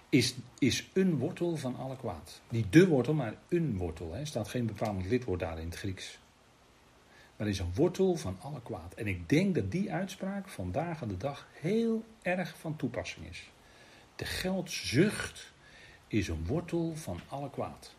[0.10, 2.42] is, is een wortel van alle kwaad.
[2.50, 4.16] Niet de wortel, maar een wortel.
[4.16, 6.20] Er staat geen bepalend lidwoord daar in het Grieks.
[7.36, 8.94] Maar is een wortel van alle kwaad.
[8.94, 13.50] En ik denk dat die uitspraak vandaag aan de dag heel erg van toepassing is.
[14.16, 15.54] De geldzucht
[16.08, 17.96] is een wortel van alle kwaad.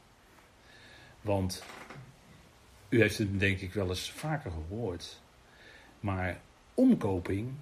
[1.20, 1.64] Want
[2.88, 5.20] u heeft het denk ik wel eens vaker gehoord.
[6.00, 6.40] Maar
[6.74, 7.52] omkoping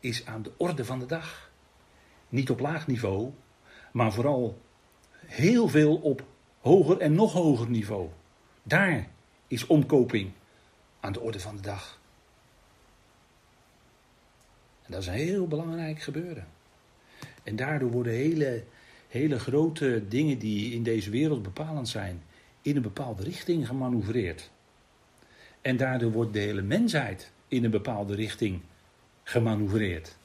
[0.00, 1.50] is aan de orde van de dag.
[2.28, 3.32] Niet op laag niveau,
[3.92, 4.62] maar vooral
[5.26, 6.24] heel veel op
[6.60, 8.08] hoger en nog hoger niveau.
[8.62, 9.08] Daar
[9.46, 10.32] is omkoping
[11.00, 12.00] aan de orde van de dag.
[14.82, 16.46] En dat is een heel belangrijk gebeuren.
[17.42, 18.64] En daardoor worden hele
[19.08, 22.22] hele grote dingen die in deze wereld bepalend zijn,
[22.62, 24.50] in een bepaalde richting gemanoeuvreerd.
[25.60, 28.60] En daardoor wordt de hele mensheid in een bepaalde richting
[29.22, 30.16] gemanoeuvreerd.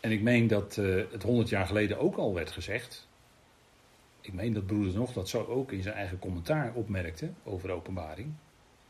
[0.00, 3.05] En ik meen dat uh, het honderd jaar geleden ook al werd gezegd.
[4.26, 8.32] Ik meen dat broeder nog dat zo ook in zijn eigen commentaar opmerkte over openbaring.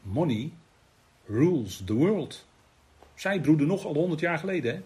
[0.02, 0.52] Money
[1.26, 2.46] rules the world.
[3.14, 4.74] Zij broeder nog al honderd jaar geleden.
[4.74, 4.82] Hè?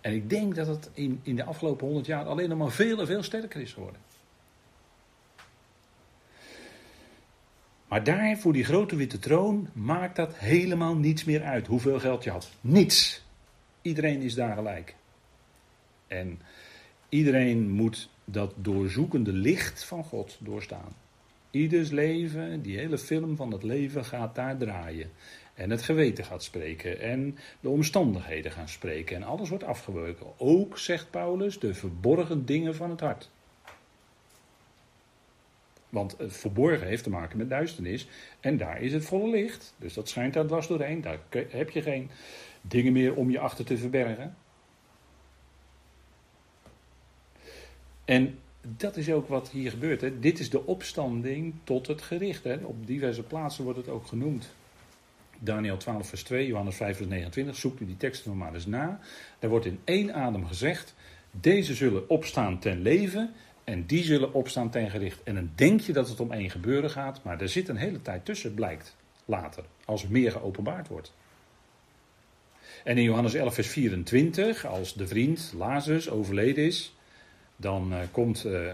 [0.00, 2.98] En ik denk dat het in, in de afgelopen honderd jaar alleen nog maar veel
[3.00, 4.00] en veel sterker is geworden.
[7.88, 11.66] Maar daar, voor die grote witte troon, maakt dat helemaal niets meer uit.
[11.66, 12.50] Hoeveel geld je had.
[12.60, 13.24] Niets.
[13.82, 14.94] Iedereen is daar gelijk.
[16.06, 16.40] En
[17.08, 20.92] iedereen moet dat doorzoekende licht van God doorstaan.
[21.50, 25.10] Ieders leven, die hele film van het leven gaat daar draaien.
[25.54, 27.00] En het geweten gaat spreken.
[27.00, 29.16] En de omstandigheden gaan spreken.
[29.16, 30.26] En alles wordt afgeweken.
[30.36, 33.30] Ook, zegt Paulus, de verborgen dingen van het hart.
[35.88, 38.08] Want het verborgen heeft te maken met duisternis.
[38.40, 39.74] En daar is het volle licht.
[39.78, 41.00] Dus dat schijnt daar dwars doorheen.
[41.00, 42.10] Daar heb je geen
[42.60, 44.36] dingen meer om je achter te verbergen.
[48.06, 48.38] En
[48.76, 50.00] dat is ook wat hier gebeurt.
[50.00, 50.18] Hè.
[50.18, 52.44] Dit is de opstanding tot het gericht.
[52.44, 52.56] Hè.
[52.56, 54.54] Op diverse plaatsen wordt het ook genoemd.
[55.38, 57.56] Daniel 12, vers 2, Johannes 5, vers 29.
[57.56, 59.00] Zoekt u die teksten maar eens na.
[59.38, 60.94] Daar wordt in één adem gezegd:
[61.30, 63.32] Deze zullen opstaan ten leven
[63.64, 65.22] en die zullen opstaan ten gericht.
[65.22, 68.02] En dan denk je dat het om één gebeuren gaat, maar er zit een hele
[68.02, 71.12] tijd tussen, blijkt later, als meer geopenbaard wordt.
[72.84, 76.95] En in Johannes 11, vers 24, als de vriend Lazarus overleden is,
[77.56, 78.70] dan uh, komt uh,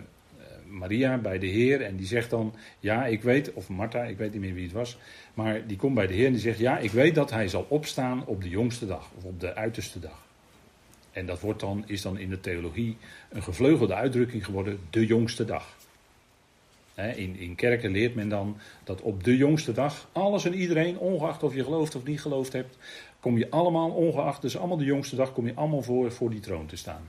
[0.67, 4.33] Maria bij de Heer en die zegt dan: Ja, ik weet, of Martha, ik weet
[4.33, 4.99] niet meer wie het was,
[5.35, 7.67] maar die komt bij de Heer en die zegt: Ja, ik weet dat hij zal
[7.69, 10.25] opstaan op de jongste dag, of op de uiterste dag.
[11.13, 12.97] En dat wordt dan, is dan in de theologie
[13.29, 15.77] een gevleugelde uitdrukking geworden, de jongste dag.
[16.95, 21.43] In, in kerken leert men dan dat op de jongste dag alles en iedereen, ongeacht
[21.43, 22.77] of je gelooft of niet geloofd hebt,
[23.21, 26.41] kom je allemaal, ongeacht, dus allemaal de jongste dag, kom je allemaal voor, voor die
[26.41, 27.09] troon te staan.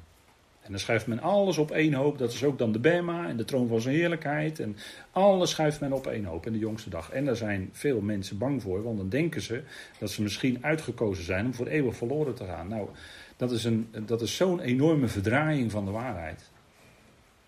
[0.64, 2.18] En dan schuift men alles op één hoop.
[2.18, 4.60] Dat is ook dan de Bema en de troon van zijn heerlijkheid.
[4.60, 4.76] En
[5.12, 7.10] alles schuift men op één hoop in de jongste dag.
[7.10, 9.64] En daar zijn veel mensen bang voor, want dan denken ze
[10.00, 12.68] dat ze misschien uitgekozen zijn om voor eeuwig verloren te gaan.
[12.68, 12.90] Nou,
[13.38, 16.50] dat is, een, dat is zo'n enorme verdraaiing van de waarheid.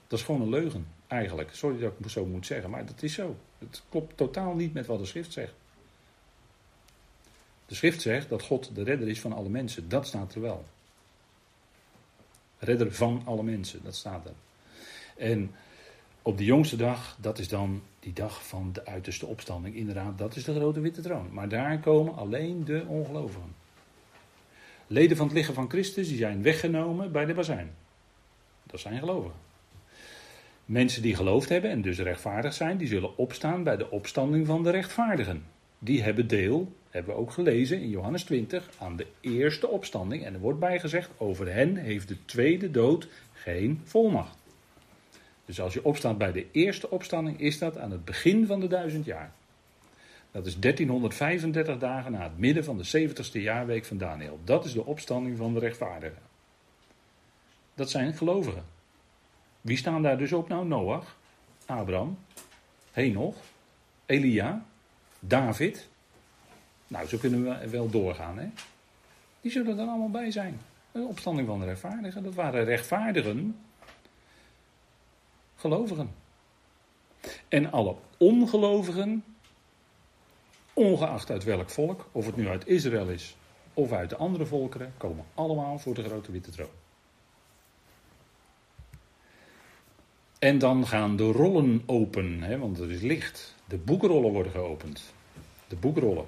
[0.07, 1.49] Dat is gewoon een leugen, eigenlijk.
[1.53, 3.35] Sorry dat ik het zo moet zeggen, maar dat is zo.
[3.57, 5.53] Het klopt totaal niet met wat de schrift zegt.
[7.65, 9.89] De schrift zegt dat God de redder is van alle mensen.
[9.89, 10.65] Dat staat er wel.
[12.59, 14.33] Redder van alle mensen, dat staat er.
[15.17, 15.51] En
[16.21, 19.75] op de jongste dag, dat is dan die dag van de uiterste opstanding.
[19.75, 21.27] Inderdaad, dat is de grote witte troon.
[21.31, 23.55] Maar daar komen alleen de ongelovigen.
[24.87, 27.75] Leden van het lichaam van Christus, die zijn weggenomen bij de bazijn.
[28.63, 29.39] Dat zijn gelovigen.
[30.65, 34.63] Mensen die geloofd hebben en dus rechtvaardig zijn, die zullen opstaan bij de opstanding van
[34.63, 35.45] de rechtvaardigen.
[35.79, 40.25] Die hebben deel hebben we ook gelezen in Johannes 20, aan de eerste opstanding.
[40.25, 44.37] En er wordt bijgezegd, over hen heeft de tweede dood geen volmacht.
[45.45, 48.67] Dus als je opstaat bij de eerste opstanding, is dat aan het begin van de
[48.67, 49.31] duizend jaar.
[50.31, 54.39] Dat is 1335 dagen na het midden van de 70ste jaarweek van Daniel.
[54.43, 56.21] Dat is de opstanding van de rechtvaardigen.
[57.73, 58.65] Dat zijn gelovigen.
[59.61, 60.65] Wie staan daar dus op nou?
[60.67, 61.17] Noach,
[61.65, 62.17] Abraham,
[62.91, 63.35] Henoch,
[64.05, 64.65] Elia,
[65.19, 65.87] David,
[66.95, 68.37] nou, zo kunnen we wel doorgaan.
[68.37, 68.47] Hè?
[69.41, 70.59] Die zullen er allemaal bij zijn.
[70.91, 72.23] De opstanding van de rechtvaardigen.
[72.23, 73.59] Dat waren rechtvaardigen,
[75.55, 76.13] gelovigen.
[77.47, 79.23] En alle ongelovigen,
[80.73, 83.35] ongeacht uit welk volk, of het nu uit Israël is
[83.73, 86.69] of uit de andere volkeren, komen allemaal voor de grote witte troon.
[90.39, 93.55] En dan gaan de rollen open, hè, want er is licht.
[93.67, 95.13] De boekrollen worden geopend.
[95.67, 96.25] De boekrollen.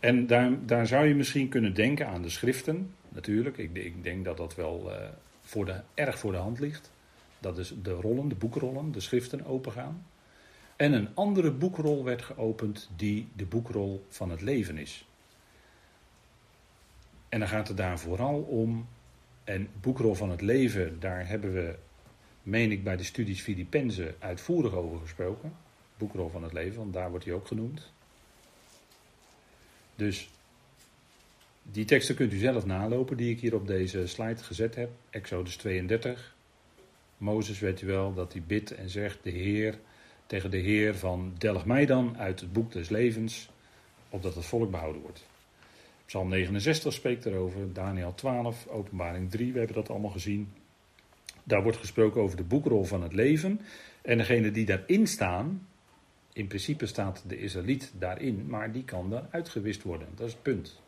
[0.00, 3.58] En daar, daar zou je misschien kunnen denken aan de schriften, natuurlijk.
[3.58, 5.08] Ik, ik denk dat dat wel uh,
[5.40, 6.90] voor de, erg voor de hand ligt.
[7.38, 10.06] Dat is de rollen, de boekrollen, de schriften opengaan.
[10.76, 15.08] En een andere boekrol werd geopend die de boekrol van het leven is.
[17.28, 18.88] En dan gaat het daar vooral om.
[19.44, 21.78] En boekrol van het leven, daar hebben we,
[22.42, 25.52] meen ik, bij de studies Filippenzen uitvoerig over gesproken.
[25.96, 27.92] Boekrol van het leven, want daar wordt hij ook genoemd.
[29.96, 30.28] Dus
[31.62, 34.90] die teksten kunt u zelf nalopen die ik hier op deze slide gezet heb.
[35.10, 36.34] Exodus 32.
[37.16, 39.78] Mozes weet u wel dat hij bidt en zegt de Heer
[40.26, 43.48] tegen de Heer van delg mij dan uit het boek des levens,
[44.08, 45.26] opdat het volk behouden wordt.
[46.06, 50.52] Psalm 69 spreekt erover, Daniel 12, Openbaring 3, we hebben dat allemaal gezien.
[51.44, 53.60] Daar wordt gesproken over de boekrol van het leven.
[54.02, 55.66] En degene die daarin staan,
[56.36, 60.08] in principe staat de Israëliet daarin, maar die kan dan uitgewist worden.
[60.14, 60.80] Dat is het punt.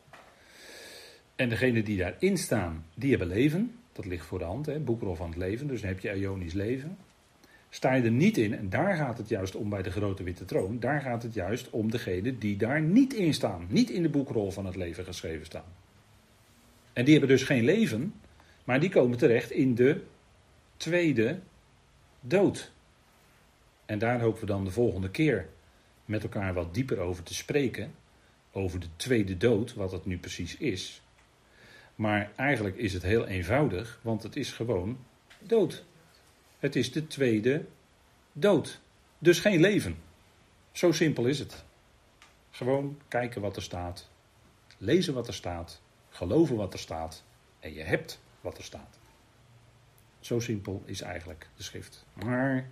[1.35, 3.75] En degenen die daarin staan, die hebben leven.
[3.91, 5.67] Dat ligt voor de hand, boekrol van het leven.
[5.67, 6.97] Dus dan heb je Ionisch leven.
[7.69, 10.45] Sta je er niet in, en daar gaat het juist om bij de grote witte
[10.45, 10.79] troon.
[10.79, 13.65] Daar gaat het juist om degenen die daar niet in staan.
[13.69, 15.73] Niet in de boekrol van het leven geschreven staan.
[16.93, 18.13] En die hebben dus geen leven,
[18.63, 20.01] Maar die komen terecht in de
[20.77, 21.39] tweede
[22.19, 22.71] dood.
[23.89, 25.49] En daar hopen we dan de volgende keer
[26.05, 27.95] met elkaar wat dieper over te spreken.
[28.51, 31.01] Over de tweede dood, wat het nu precies is.
[31.95, 35.05] Maar eigenlijk is het heel eenvoudig, want het is gewoon
[35.39, 35.85] dood.
[36.59, 37.65] Het is de tweede
[38.33, 38.81] dood.
[39.19, 39.97] Dus geen leven.
[40.71, 41.63] Zo simpel is het.
[42.49, 44.09] Gewoon kijken wat er staat,
[44.77, 47.23] lezen wat er staat, geloven wat er staat
[47.59, 48.99] en je hebt wat er staat.
[50.19, 52.05] Zo simpel is eigenlijk de schrift.
[52.13, 52.69] Maar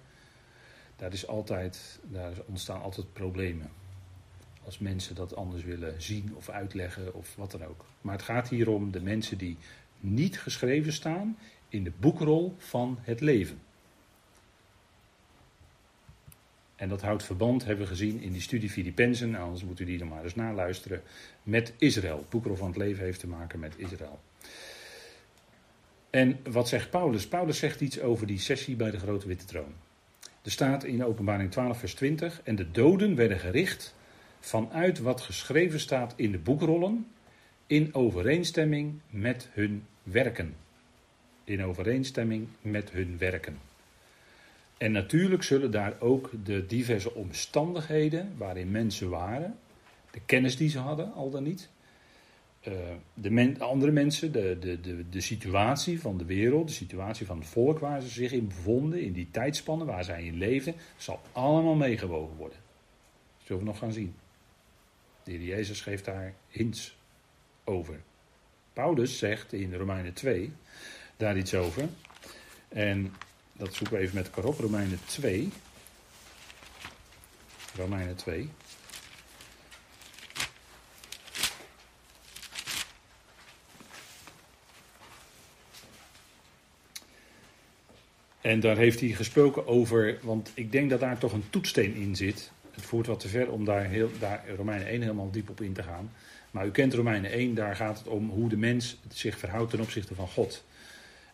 [0.98, 3.70] daar, is altijd, daar ontstaan altijd problemen.
[4.64, 7.86] Als mensen dat anders willen zien of uitleggen of wat dan ook.
[8.02, 9.58] Maar het gaat hier om de mensen die
[10.00, 11.38] niet geschreven staan
[11.70, 13.60] in de boekrol van het leven.
[16.76, 19.86] En dat houdt verband, hebben we gezien in die studie Filippenzen, nou, anders moet u
[19.86, 21.02] die dan maar eens naluisteren,
[21.44, 22.18] met Israël.
[22.18, 24.20] Het boekrol van het leven heeft te maken met Israël.
[26.10, 27.28] En wat zegt Paulus?
[27.28, 29.74] Paulus zegt iets over die sessie bij de grote witte troon.
[30.48, 33.96] Er staat in openbaring 12 vers 20, en de doden werden gericht
[34.40, 37.08] vanuit wat geschreven staat in de boekrollen,
[37.66, 40.56] in overeenstemming met hun werken.
[41.44, 43.58] In overeenstemming met hun werken.
[44.78, 49.58] En natuurlijk zullen daar ook de diverse omstandigheden waarin mensen waren,
[50.12, 51.70] de kennis die ze hadden, al dan niet,
[52.68, 52.74] uh,
[53.14, 57.48] de andere mensen, de, de, de, de situatie van de wereld, de situatie van het
[57.48, 61.76] volk waar ze zich in bevonden, in die tijdspannen waar zij in leefden, zal allemaal
[61.76, 62.58] meegewogen worden.
[63.38, 64.16] Dat zullen we nog gaan zien.
[65.24, 66.98] De heer Jezus geeft daar hints
[67.64, 68.00] over.
[68.74, 70.52] Paulus zegt in Romeinen 2
[71.18, 71.90] daar iets over.
[72.68, 73.14] En
[73.54, 74.60] dat zoeken we even met elkaar op.
[74.60, 75.50] Romeinen 2.
[77.76, 78.50] Romeinen 2.
[88.48, 92.16] En daar heeft hij gesproken over, want ik denk dat daar toch een toetsteen in
[92.16, 92.52] zit.
[92.72, 95.74] Het voert wat te ver om daar, heel, daar Romeinen 1 helemaal diep op in
[95.74, 96.12] te gaan.
[96.52, 99.80] Maar u kent Romeinen 1, daar gaat het om hoe de mens zich verhoudt ten
[99.80, 100.64] opzichte van God.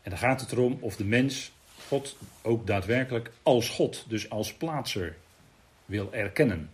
[0.01, 1.51] En dan gaat het erom of de mens
[1.87, 5.15] God ook daadwerkelijk als God, dus als plaatser,
[5.85, 6.69] wil erkennen.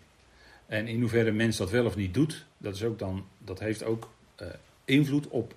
[0.65, 3.83] En in hoeverre mens dat wel of niet doet, dat, is ook dan, dat heeft
[3.83, 4.11] ook
[4.41, 4.47] uh,
[4.85, 5.53] invloed op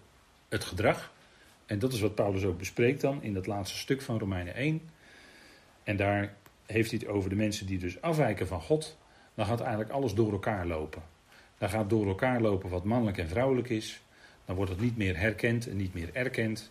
[0.48, 1.12] het gedrag.
[1.66, 4.80] En dat is wat Paulus ook bespreekt dan in dat laatste stuk van Romeinen 1.
[5.82, 6.34] En daar
[6.66, 8.98] heeft hij het over de mensen die dus afwijken van God.
[9.34, 11.02] Dan gaat eigenlijk alles door elkaar lopen.
[11.58, 14.00] Dan gaat door elkaar lopen wat mannelijk en vrouwelijk is.
[14.44, 16.70] Dan wordt het niet meer herkend en niet meer erkend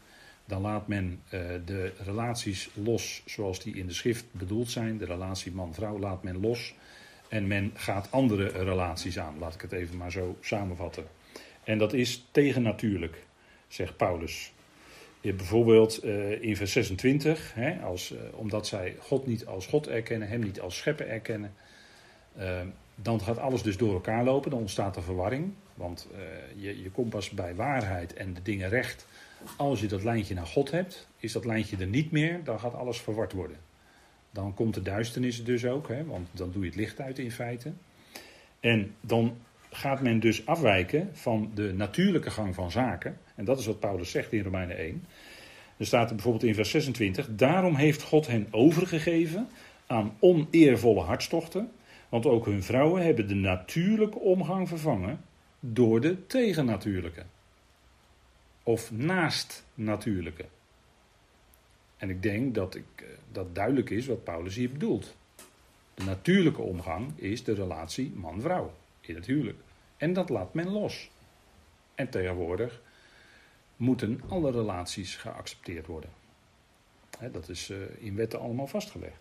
[0.52, 4.98] dan laat men uh, de relaties los zoals die in de schrift bedoeld zijn.
[4.98, 6.76] De relatie man-vrouw laat men los.
[7.30, 9.38] En men gaat andere relaties aan.
[9.40, 11.08] Laat ik het even maar zo samenvatten.
[11.64, 13.26] En dat is tegennatuurlijk,
[13.68, 14.54] zegt Paulus.
[15.22, 20.28] Bijvoorbeeld uh, in vers 26, hè, als, uh, omdat zij God niet als God erkennen,
[20.28, 21.54] Hem niet als schepper erkennen,
[22.96, 25.54] dan gaat alles dus door elkaar lopen, dan ontstaat er verwarring.
[25.74, 26.08] Want
[26.56, 29.06] je, je komt pas bij waarheid en de dingen recht
[29.56, 32.74] als je dat lijntje naar God hebt, is dat lijntje er niet meer, dan gaat
[32.74, 33.58] alles verward worden.
[34.32, 37.32] Dan komt de duisternis dus ook, hè, want dan doe je het licht uit in
[37.32, 37.72] feite.
[38.60, 39.38] En dan
[39.72, 43.18] gaat men dus afwijken van de natuurlijke gang van zaken.
[43.36, 45.06] En dat is wat Paulus zegt in Romeinen 1.
[45.78, 49.50] Er staat er bijvoorbeeld in vers 26: Daarom heeft God hen overgegeven
[49.88, 51.72] aan oneervolle hartstochten.
[52.10, 55.22] Want ook hun vrouwen hebben de natuurlijke omgang vervangen
[55.60, 57.24] door de tegennatuurlijke
[58.64, 60.46] of naast natuurlijke.
[61.98, 65.16] En ik denk dat ik, eh, dat duidelijk is wat Paulus hier bedoelt.
[65.94, 69.60] De natuurlijke omgang is de relatie man-vrouw in het huwelijk.
[69.98, 71.10] En dat laat men los.
[71.96, 72.82] En tegenwoordig
[73.76, 76.10] moeten alle relaties geaccepteerd worden.
[77.32, 79.20] dat is eh, in wetten allemaal vastgelegd.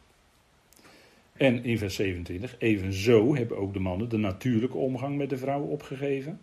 [1.33, 5.63] En in vers 27, evenzo hebben ook de mannen de natuurlijke omgang met de vrouw
[5.63, 6.41] opgegeven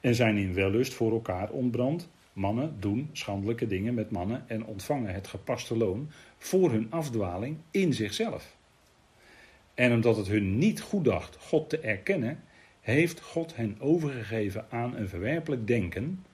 [0.00, 2.08] en zijn in wellust voor elkaar ontbrand.
[2.32, 7.92] Mannen doen schandelijke dingen met mannen en ontvangen het gepaste loon voor hun afdwaling in
[7.92, 8.56] zichzelf.
[9.74, 12.40] En omdat het hun niet goed dacht God te erkennen,
[12.82, 16.24] heeft God hen overgegeven aan een verwerpelijk denken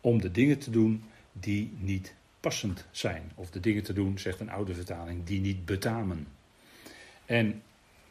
[0.00, 3.32] om de dingen te doen die niet passend zijn.
[3.34, 6.26] Of de dingen te doen, zegt een oude vertaling, die niet betamen.
[7.26, 7.62] En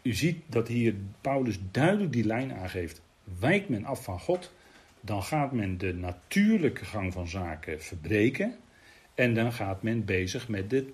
[0.01, 3.01] u ziet dat hier Paulus duidelijk die lijn aangeeft.
[3.39, 4.51] Wijkt men af van God,
[5.01, 8.55] dan gaat men de natuurlijke gang van zaken verbreken.
[9.15, 10.93] En dan gaat men bezig met de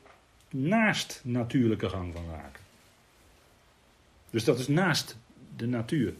[0.49, 2.63] naast natuurlijke gang van zaken.
[4.29, 5.17] Dus dat is naast
[5.55, 6.13] de natuur.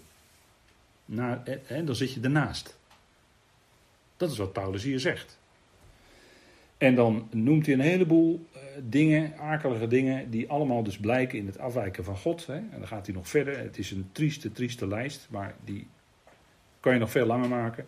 [1.11, 1.43] Na,
[1.83, 2.77] dan zit je ernaast.
[4.17, 5.39] Dat is wat Paulus hier zegt.
[6.77, 11.45] En dan noemt hij een heleboel uh, dingen, akelige dingen, die allemaal dus blijken in
[11.45, 12.45] het afwijken van God.
[12.45, 12.53] Hè.
[12.53, 13.59] En dan gaat hij nog verder.
[13.59, 15.87] Het is een trieste, trieste lijst, maar die
[16.79, 17.85] kan je nog veel langer maken.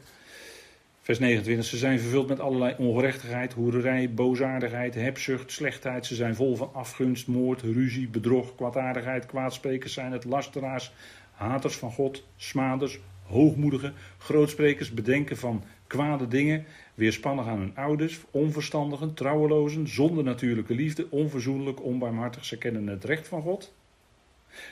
[1.01, 1.65] Vers 29.
[1.65, 6.05] Ze zijn vervuld met allerlei ongerechtigheid, hoererij, boosaardigheid, hebzucht, slechtheid.
[6.05, 9.25] Ze zijn vol van afgunst, moord, ruzie, bedrog, kwaadaardigheid.
[9.25, 10.93] Kwaadsprekers zijn het, lasteraars,
[11.41, 19.13] haters van God, smaders, hoogmoedigen, grootsprekers, bedenken van kwade dingen, weerspannig aan hun ouders, onverstandigen,
[19.13, 22.45] trouwelozen, zonder natuurlijke liefde, onverzoenlijk, onbarmhartig.
[22.45, 23.73] Ze kennen het recht van God.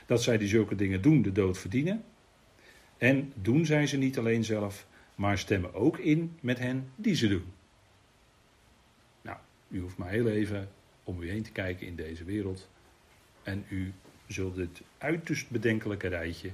[0.06, 2.04] Dat zij die zulke dingen doen, de dood verdienen.
[2.98, 7.28] En doen zij ze niet alleen zelf, maar stemmen ook in met hen die ze
[7.28, 7.46] doen.
[9.22, 10.70] Nou, u hoeft maar heel even
[11.04, 12.70] om u heen te kijken in deze wereld.
[13.44, 13.94] En u
[14.34, 16.52] zult dit uiterst bedenkelijke rijtje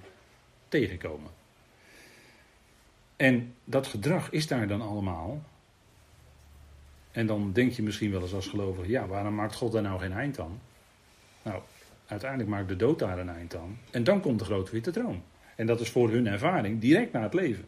[0.67, 1.31] tegenkomen.
[3.15, 5.43] En dat gedrag is daar dan allemaal.
[7.11, 9.99] En dan denk je misschien wel eens als gelovige, ja, waarom maakt God daar nou
[9.99, 10.61] geen eind aan?
[11.41, 11.61] Nou,
[12.07, 13.79] uiteindelijk maakt de dood daar een eind aan.
[13.91, 15.23] En dan komt de grote witte troon.
[15.55, 17.65] En dat is voor hun ervaring direct na het leven.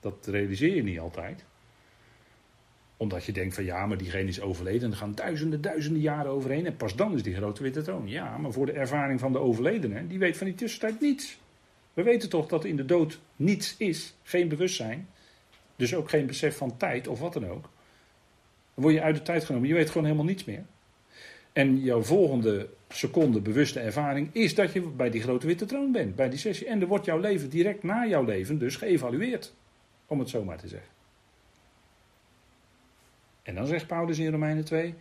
[0.00, 1.44] Dat realiseer je niet altijd.
[2.98, 4.82] Omdat je denkt van ja, maar diegene is overleden.
[4.82, 6.66] En er gaan duizenden, duizenden jaren overheen.
[6.66, 8.08] En pas dan is die grote witte troon.
[8.08, 11.38] Ja, maar voor de ervaring van de overledene, die weet van die tussentijd niets.
[11.94, 14.14] We weten toch dat in de dood niets is.
[14.22, 15.08] Geen bewustzijn.
[15.76, 17.70] Dus ook geen besef van tijd of wat dan ook.
[18.74, 19.68] Dan word je uit de tijd genomen.
[19.68, 20.64] Je weet gewoon helemaal niets meer.
[21.52, 26.16] En jouw volgende seconde bewuste ervaring is dat je bij die grote witte troon bent,
[26.16, 26.66] bij die sessie.
[26.66, 29.54] En er wordt jouw leven direct na jouw leven dus geëvalueerd,
[30.06, 30.97] om het zo maar te zeggen.
[33.48, 34.94] En dan zegt Paulus in Romeinen 2,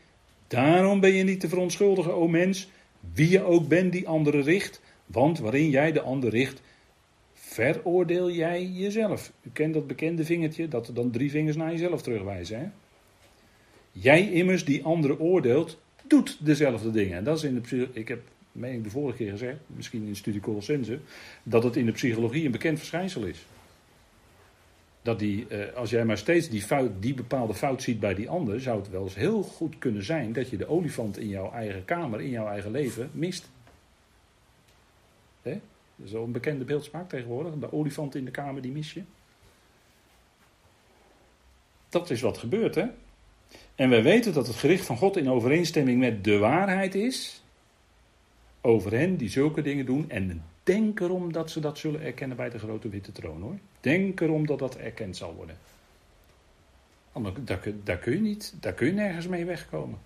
[0.47, 2.69] daarom ben je niet te verontschuldigen, o mens,
[3.13, 6.61] wie je ook bent die anderen richt, want waarin jij de ander richt,
[7.33, 9.31] veroordeel jij jezelf.
[9.41, 12.59] U kent dat bekende vingertje, dat er dan drie vingers naar jezelf terugwijzen.
[12.59, 12.65] Hè?
[13.91, 17.17] Jij immers die anderen oordeelt, doet dezelfde dingen.
[17.17, 18.21] En dat is in de ik heb,
[18.51, 20.99] meen de vorige keer gezegd, misschien in de studie Colossense,
[21.43, 23.45] dat het in de psychologie een bekend verschijnsel is.
[25.07, 28.29] Dat die, eh, als jij maar steeds die, fout, die bepaalde fout ziet bij die
[28.29, 31.51] ander, zou het wel eens heel goed kunnen zijn dat je de olifant in jouw
[31.51, 33.49] eigen kamer, in jouw eigen leven, mist.
[35.41, 35.59] Hè?
[36.13, 37.53] Een bekende beeldspraak tegenwoordig.
[37.53, 39.03] De olifant in de kamer, die mis je.
[41.89, 42.85] Dat is wat gebeurt, hè?
[43.75, 47.43] En wij weten dat het gericht van God in overeenstemming met de waarheid is.
[48.61, 50.09] Over hen die zulke dingen doen.
[50.09, 53.57] En denk erom dat ze dat zullen erkennen bij de grote witte troon hoor.
[53.80, 55.57] Denk erom dat dat erkend zal worden.
[57.43, 59.99] Daar, daar, kun je niet, daar kun je nergens mee wegkomen.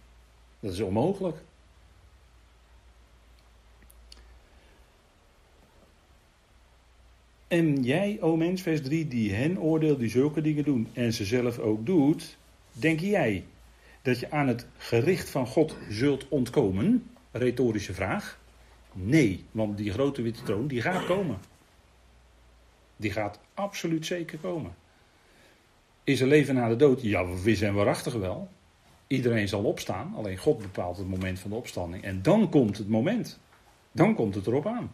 [0.59, 1.37] Dat is onmogelijk.
[7.47, 11.25] En jij, o mens, vers 3, die hen oordeelt die zulke dingen doen en ze
[11.25, 12.37] zelf ook doet,
[12.71, 13.43] denk jij
[14.01, 17.09] dat je aan het gericht van God zult ontkomen?
[17.31, 18.39] Retorische vraag.
[18.93, 21.39] Nee, want die grote witte troon die gaat komen.
[22.95, 24.75] Die gaat absoluut zeker komen.
[26.03, 27.01] Is er leven na de dood?
[27.01, 28.49] Ja, we zijn waarachtig wel.
[29.07, 32.03] Iedereen zal opstaan, alleen God bepaalt het moment van de opstanding.
[32.03, 33.39] En dan komt het moment.
[33.91, 34.91] Dan komt het erop aan.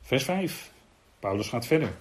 [0.00, 0.72] Vers 5.
[1.18, 1.92] Paulus gaat verder.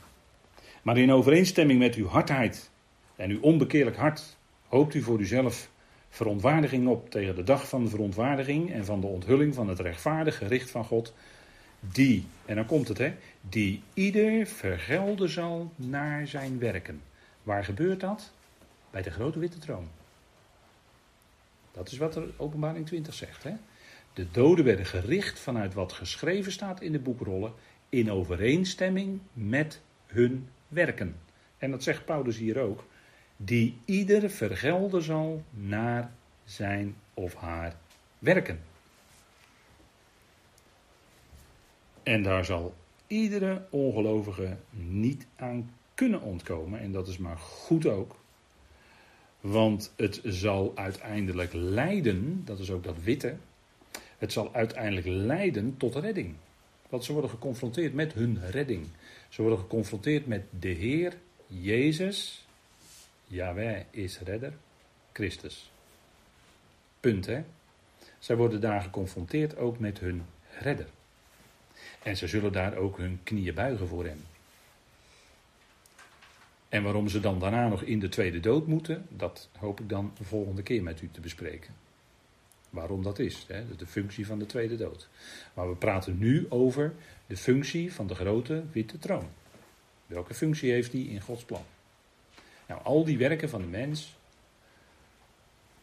[0.81, 2.69] Maar in overeenstemming met uw hardheid
[3.15, 4.37] en uw onbekeerlijk hart
[4.67, 5.69] hoopt u voor uzelf
[6.09, 10.37] verontwaardiging op tegen de dag van de verontwaardiging en van de onthulling van het rechtvaardige
[10.37, 11.13] gericht van God,
[11.79, 17.01] die, en dan komt het hè, die ieder vergelden zal naar zijn werken.
[17.43, 18.31] Waar gebeurt dat?
[18.91, 19.87] Bij de grote witte troon.
[21.71, 23.43] Dat is wat er openbaring 20 zegt.
[23.43, 23.53] Hè?
[24.13, 27.53] De doden werden gericht vanuit wat geschreven staat in de boekrollen
[27.89, 31.15] in overeenstemming met hun werken.
[31.57, 32.83] En dat zegt Paulus hier ook.
[33.41, 36.11] Die ieder vergelden zal naar
[36.43, 37.75] zijn of haar
[38.19, 38.61] werken.
[42.03, 42.73] En daar zal
[43.07, 46.79] iedere ongelovige niet aan kunnen ontkomen.
[46.79, 48.15] En dat is maar goed ook.
[49.41, 53.35] Want het zal uiteindelijk leiden, dat is ook dat witte,
[54.17, 56.35] het zal uiteindelijk leiden tot redding.
[56.89, 58.87] Want ze worden geconfronteerd met hun redding.
[59.29, 61.17] Ze worden geconfronteerd met de Heer
[61.47, 62.47] Jezus.
[63.29, 64.53] Yahweh is redder.
[65.13, 65.71] Christus.
[66.99, 67.43] Punt hè.
[68.19, 70.25] Zij worden daar geconfronteerd ook met hun
[70.59, 70.87] redder.
[72.03, 74.25] En ze zullen daar ook hun knieën buigen voor hem.
[76.69, 80.11] En waarom ze dan daarna nog in de tweede dood moeten, dat hoop ik dan
[80.17, 81.73] de volgende keer met u te bespreken.
[82.69, 83.75] Waarom dat is, hè?
[83.75, 85.09] de functie van de tweede dood.
[85.53, 86.93] Maar we praten nu over
[87.27, 89.29] de functie van de grote witte troon.
[90.05, 91.63] Welke functie heeft die in Gods plan?
[92.69, 94.15] Nou, al die werken van de mens,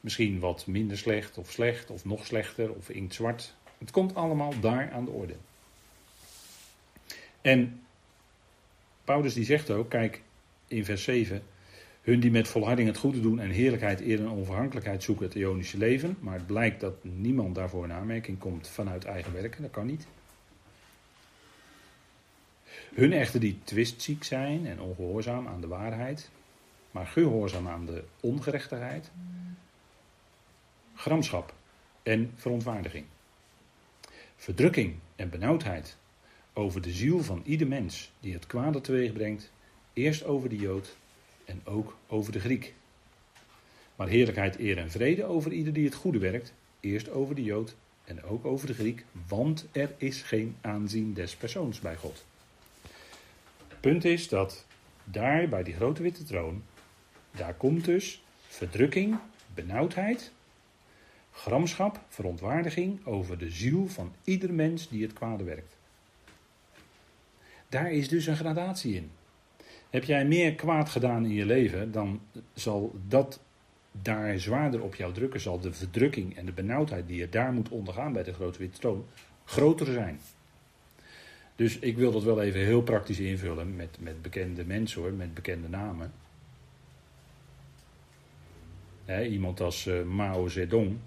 [0.01, 4.91] misschien wat minder slecht of slecht of nog slechter of inktzwart, het komt allemaal daar
[4.91, 5.35] aan de orde.
[7.41, 7.81] En
[9.05, 10.23] Paulus die zegt ook, kijk
[10.67, 11.43] in vers 7,
[12.03, 15.79] hun die met volharding het goede doen en heerlijkheid, eer en onverhankelijkheid zoeken het Ionische
[15.79, 19.87] leven, maar het blijkt dat niemand daarvoor in aanmerking komt vanuit eigen werken, dat kan
[19.87, 20.07] niet.
[22.95, 26.31] Hun echter die twistziek zijn en ongehoorzaam aan de waarheid,
[26.97, 29.11] maar gehoorzaam aan de ongerechtigheid,
[30.95, 31.55] gramschap
[32.03, 33.05] en verontwaardiging.
[34.37, 35.97] Verdrukking en benauwdheid
[36.53, 39.53] over de ziel van ieder mens die het kwade teweeg brengt,
[39.93, 40.97] eerst over de Jood
[41.45, 42.75] en ook over de Griek.
[43.97, 47.77] Maar heerlijkheid, eer en vrede over ieder die het goede werkt, eerst over de Jood
[48.05, 52.25] en ook over de Griek, want er is geen aanzien des persoons bij God.
[53.81, 54.67] Punt is dat
[55.05, 56.63] daar bij die grote witte troon,
[57.37, 59.19] daar komt dus verdrukking,
[59.55, 60.33] benauwdheid,
[61.33, 65.77] gramschap, verontwaardiging over de ziel van ieder mens die het kwade werkt.
[67.69, 69.11] Daar is dus een gradatie in.
[69.91, 72.21] Heb jij meer kwaad gedaan in je leven, dan
[72.55, 73.41] zal dat
[74.03, 75.41] daar zwaarder op jou drukken.
[75.41, 78.79] Zal de verdrukking en de benauwdheid die je daar moet ondergaan bij de grote witte
[78.79, 79.07] troon
[79.45, 80.21] groter zijn.
[81.57, 85.35] Dus ik wil dat wel even heel praktisch invullen met, met bekende mensen hoor, met
[85.35, 86.13] bekende namen.
[89.07, 90.99] Iemand als uh, Mao Zedong,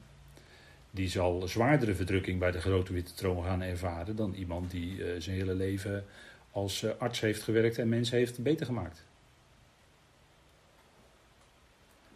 [0.91, 5.05] die zal zwaardere verdrukking bij de grote witte troon gaan ervaren dan iemand die uh,
[5.17, 6.05] zijn hele leven
[6.51, 9.05] als eh, arts heeft gewerkt en mensen heeft beter gemaakt.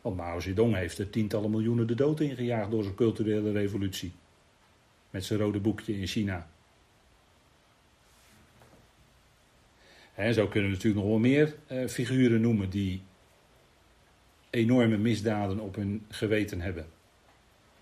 [0.01, 4.11] Want Mao Zedong heeft er tientallen miljoenen de dood ingejaagd door zijn culturele revolutie.
[5.09, 6.47] Met zijn rode boekje in China.
[10.15, 13.01] En zo kunnen we natuurlijk nog wel meer eh, figuren noemen die
[14.53, 16.85] enorme misdaden op hun geweten hebben.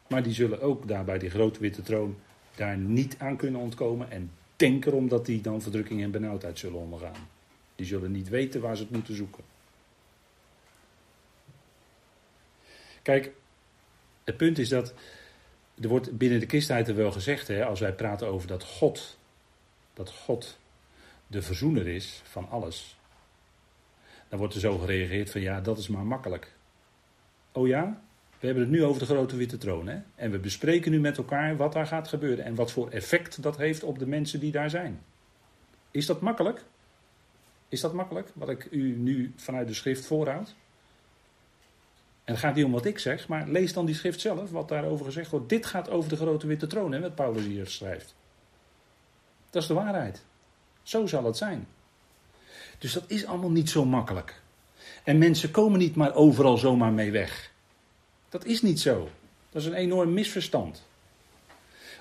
[0.07, 2.17] Maar die zullen ook daar bij die grote witte troon
[2.55, 6.79] daar niet aan kunnen ontkomen en denk erom dat die dan verdrukking en benauwdheid zullen
[6.79, 7.27] ondergaan.
[7.75, 9.43] Die zullen niet weten waar ze het moeten zoeken.
[13.01, 13.31] Kijk,
[14.23, 14.93] het punt is dat.
[15.81, 19.17] Er wordt binnen de christenheid er wel gezegd, hè, als wij praten over dat God,
[19.93, 20.57] dat God
[21.27, 22.97] de verzoener is van alles.
[24.29, 26.53] Dan wordt er zo gereageerd van ja, dat is maar makkelijk.
[27.51, 28.01] Oh ja?
[28.39, 29.87] We hebben het nu over de grote witte troon.
[29.87, 29.99] Hè?
[30.15, 32.45] En we bespreken nu met elkaar wat daar gaat gebeuren.
[32.45, 35.01] En wat voor effect dat heeft op de mensen die daar zijn.
[35.91, 36.63] Is dat makkelijk?
[37.69, 40.55] Is dat makkelijk, wat ik u nu vanuit de schrift voorhoud?
[42.23, 44.67] En het gaat niet om wat ik zeg, maar lees dan die schrift zelf, wat
[44.67, 45.49] daarover gezegd wordt.
[45.49, 48.15] Dit gaat over de grote witte troon, hè, wat Paulus hier schrijft.
[49.49, 50.25] Dat is de waarheid.
[50.83, 51.67] Zo zal het zijn.
[52.77, 54.41] Dus dat is allemaal niet zo makkelijk.
[55.03, 57.51] En mensen komen niet maar overal zomaar mee weg.
[58.29, 59.09] Dat is niet zo.
[59.49, 60.83] Dat is een enorm misverstand.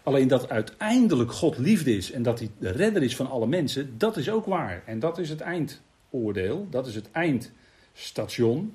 [0.02, 3.94] Alleen dat uiteindelijk God liefde is en dat hij de redder is van alle mensen,
[3.98, 4.82] dat is ook waar.
[4.86, 8.74] En dat is het eindoordeel, dat is het eindstation.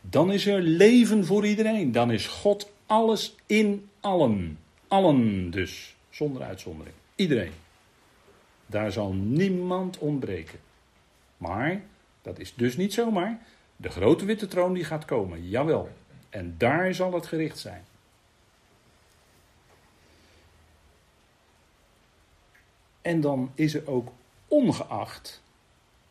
[0.00, 1.92] Dan is er leven voor iedereen.
[1.92, 4.58] Dan is God alles in allen.
[4.88, 6.96] Allen dus, zonder uitzondering.
[7.14, 7.52] Iedereen.
[8.66, 10.58] Daar zal niemand ontbreken.
[11.36, 11.82] Maar,
[12.22, 13.40] dat is dus niet zomaar,
[13.80, 15.88] de grote witte troon die gaat komen, jawel.
[16.28, 17.84] En daar zal het gericht zijn.
[23.02, 24.12] En dan is er ook
[24.48, 25.42] ongeacht,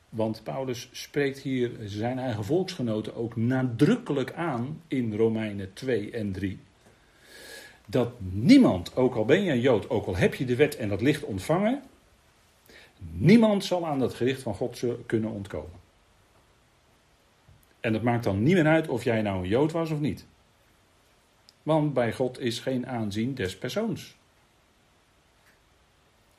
[0.10, 6.60] want Paulus spreekt hier zijn eigen volksgenoten ook nadrukkelijk aan in Romeinen 2 en 3.
[7.86, 10.90] Dat niemand, ook al ben je een Jood, ook al heb je de wet en
[10.90, 11.84] dat licht ontvangen,
[13.00, 15.77] niemand zal aan dat gericht van God kunnen ontkomen.
[17.88, 20.26] En het maakt dan niet meer uit of jij nou een Jood was of niet.
[21.64, 24.16] Want bij God is geen aanzien des persoons.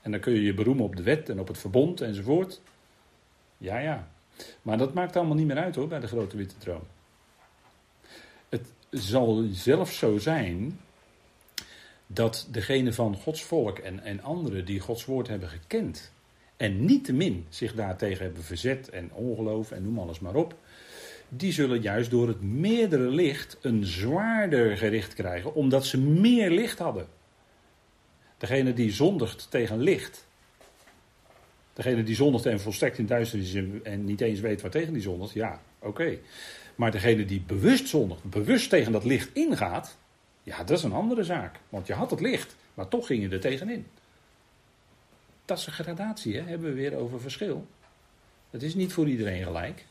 [0.00, 2.60] En dan kun je je beroemen op de wet en op het verbond enzovoort.
[3.58, 4.08] Ja, ja.
[4.62, 6.86] Maar dat maakt allemaal niet meer uit hoor, bij de grote witte troon.
[8.48, 10.80] Het zal zelfs zo zijn
[12.06, 16.12] dat degene van Gods volk en, en anderen die Gods woord hebben gekend
[16.56, 20.56] en niettemin zich daartegen hebben verzet en ongeloof en noem alles maar op,
[21.28, 26.78] die zullen juist door het meerdere licht een zwaarder gericht krijgen, omdat ze meer licht
[26.78, 27.06] hadden.
[28.38, 30.26] Degene die zondigt tegen licht,
[31.72, 35.34] degene die zondigt en volstrekt in duisternis en niet eens weet waar tegen die zondigt,
[35.34, 36.18] ja, oké.
[36.74, 39.96] Maar degene die bewust zondigt, bewust tegen dat licht ingaat,
[40.42, 41.56] ja, dat is een andere zaak.
[41.68, 43.86] Want je had het licht, maar toch ging je er tegenin.
[45.44, 46.42] Dat is een gradatie, hè?
[46.42, 47.66] hebben we weer over verschil.
[48.50, 49.84] Het is niet voor iedereen gelijk,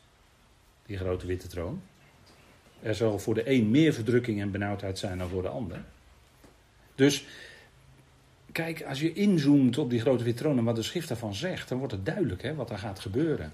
[0.87, 1.81] die grote witte troon.
[2.81, 5.83] Er zal voor de een meer verdrukking en benauwdheid zijn dan voor de ander.
[6.95, 7.25] Dus
[8.51, 11.69] kijk, als je inzoomt op die grote witte troon en wat de schrift daarvan zegt,
[11.69, 13.53] dan wordt het duidelijk hè, wat er gaat gebeuren.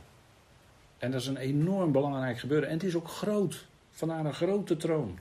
[0.98, 2.70] En dat is een enorm belangrijk gebeuren.
[2.70, 3.66] En het is ook groot.
[3.92, 5.20] Vandaar een grote troon.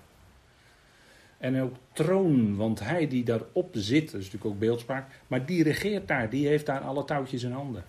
[1.39, 5.63] En ook troon, want hij die daarop zit, dat is natuurlijk ook beeldspraak, maar die
[5.63, 7.85] regeert daar, die heeft daar alle touwtjes in handen.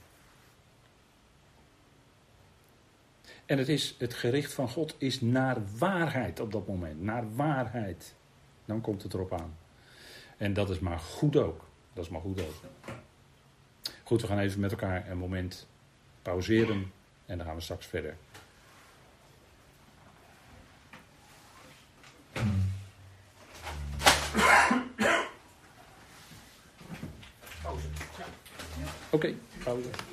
[3.46, 8.16] En het, is, het gericht van God is naar waarheid op dat moment, naar waarheid.
[8.66, 9.58] Dan komt het erop aan.
[10.38, 11.66] En dat is maar goed ook.
[11.94, 12.54] Dat is maar goed ook.
[14.04, 15.68] Goed, we gaan even met elkaar een moment
[16.22, 16.92] pauzeren
[17.26, 18.18] en dan gaan we straks verder.
[29.10, 30.13] Oké, okay, pauze.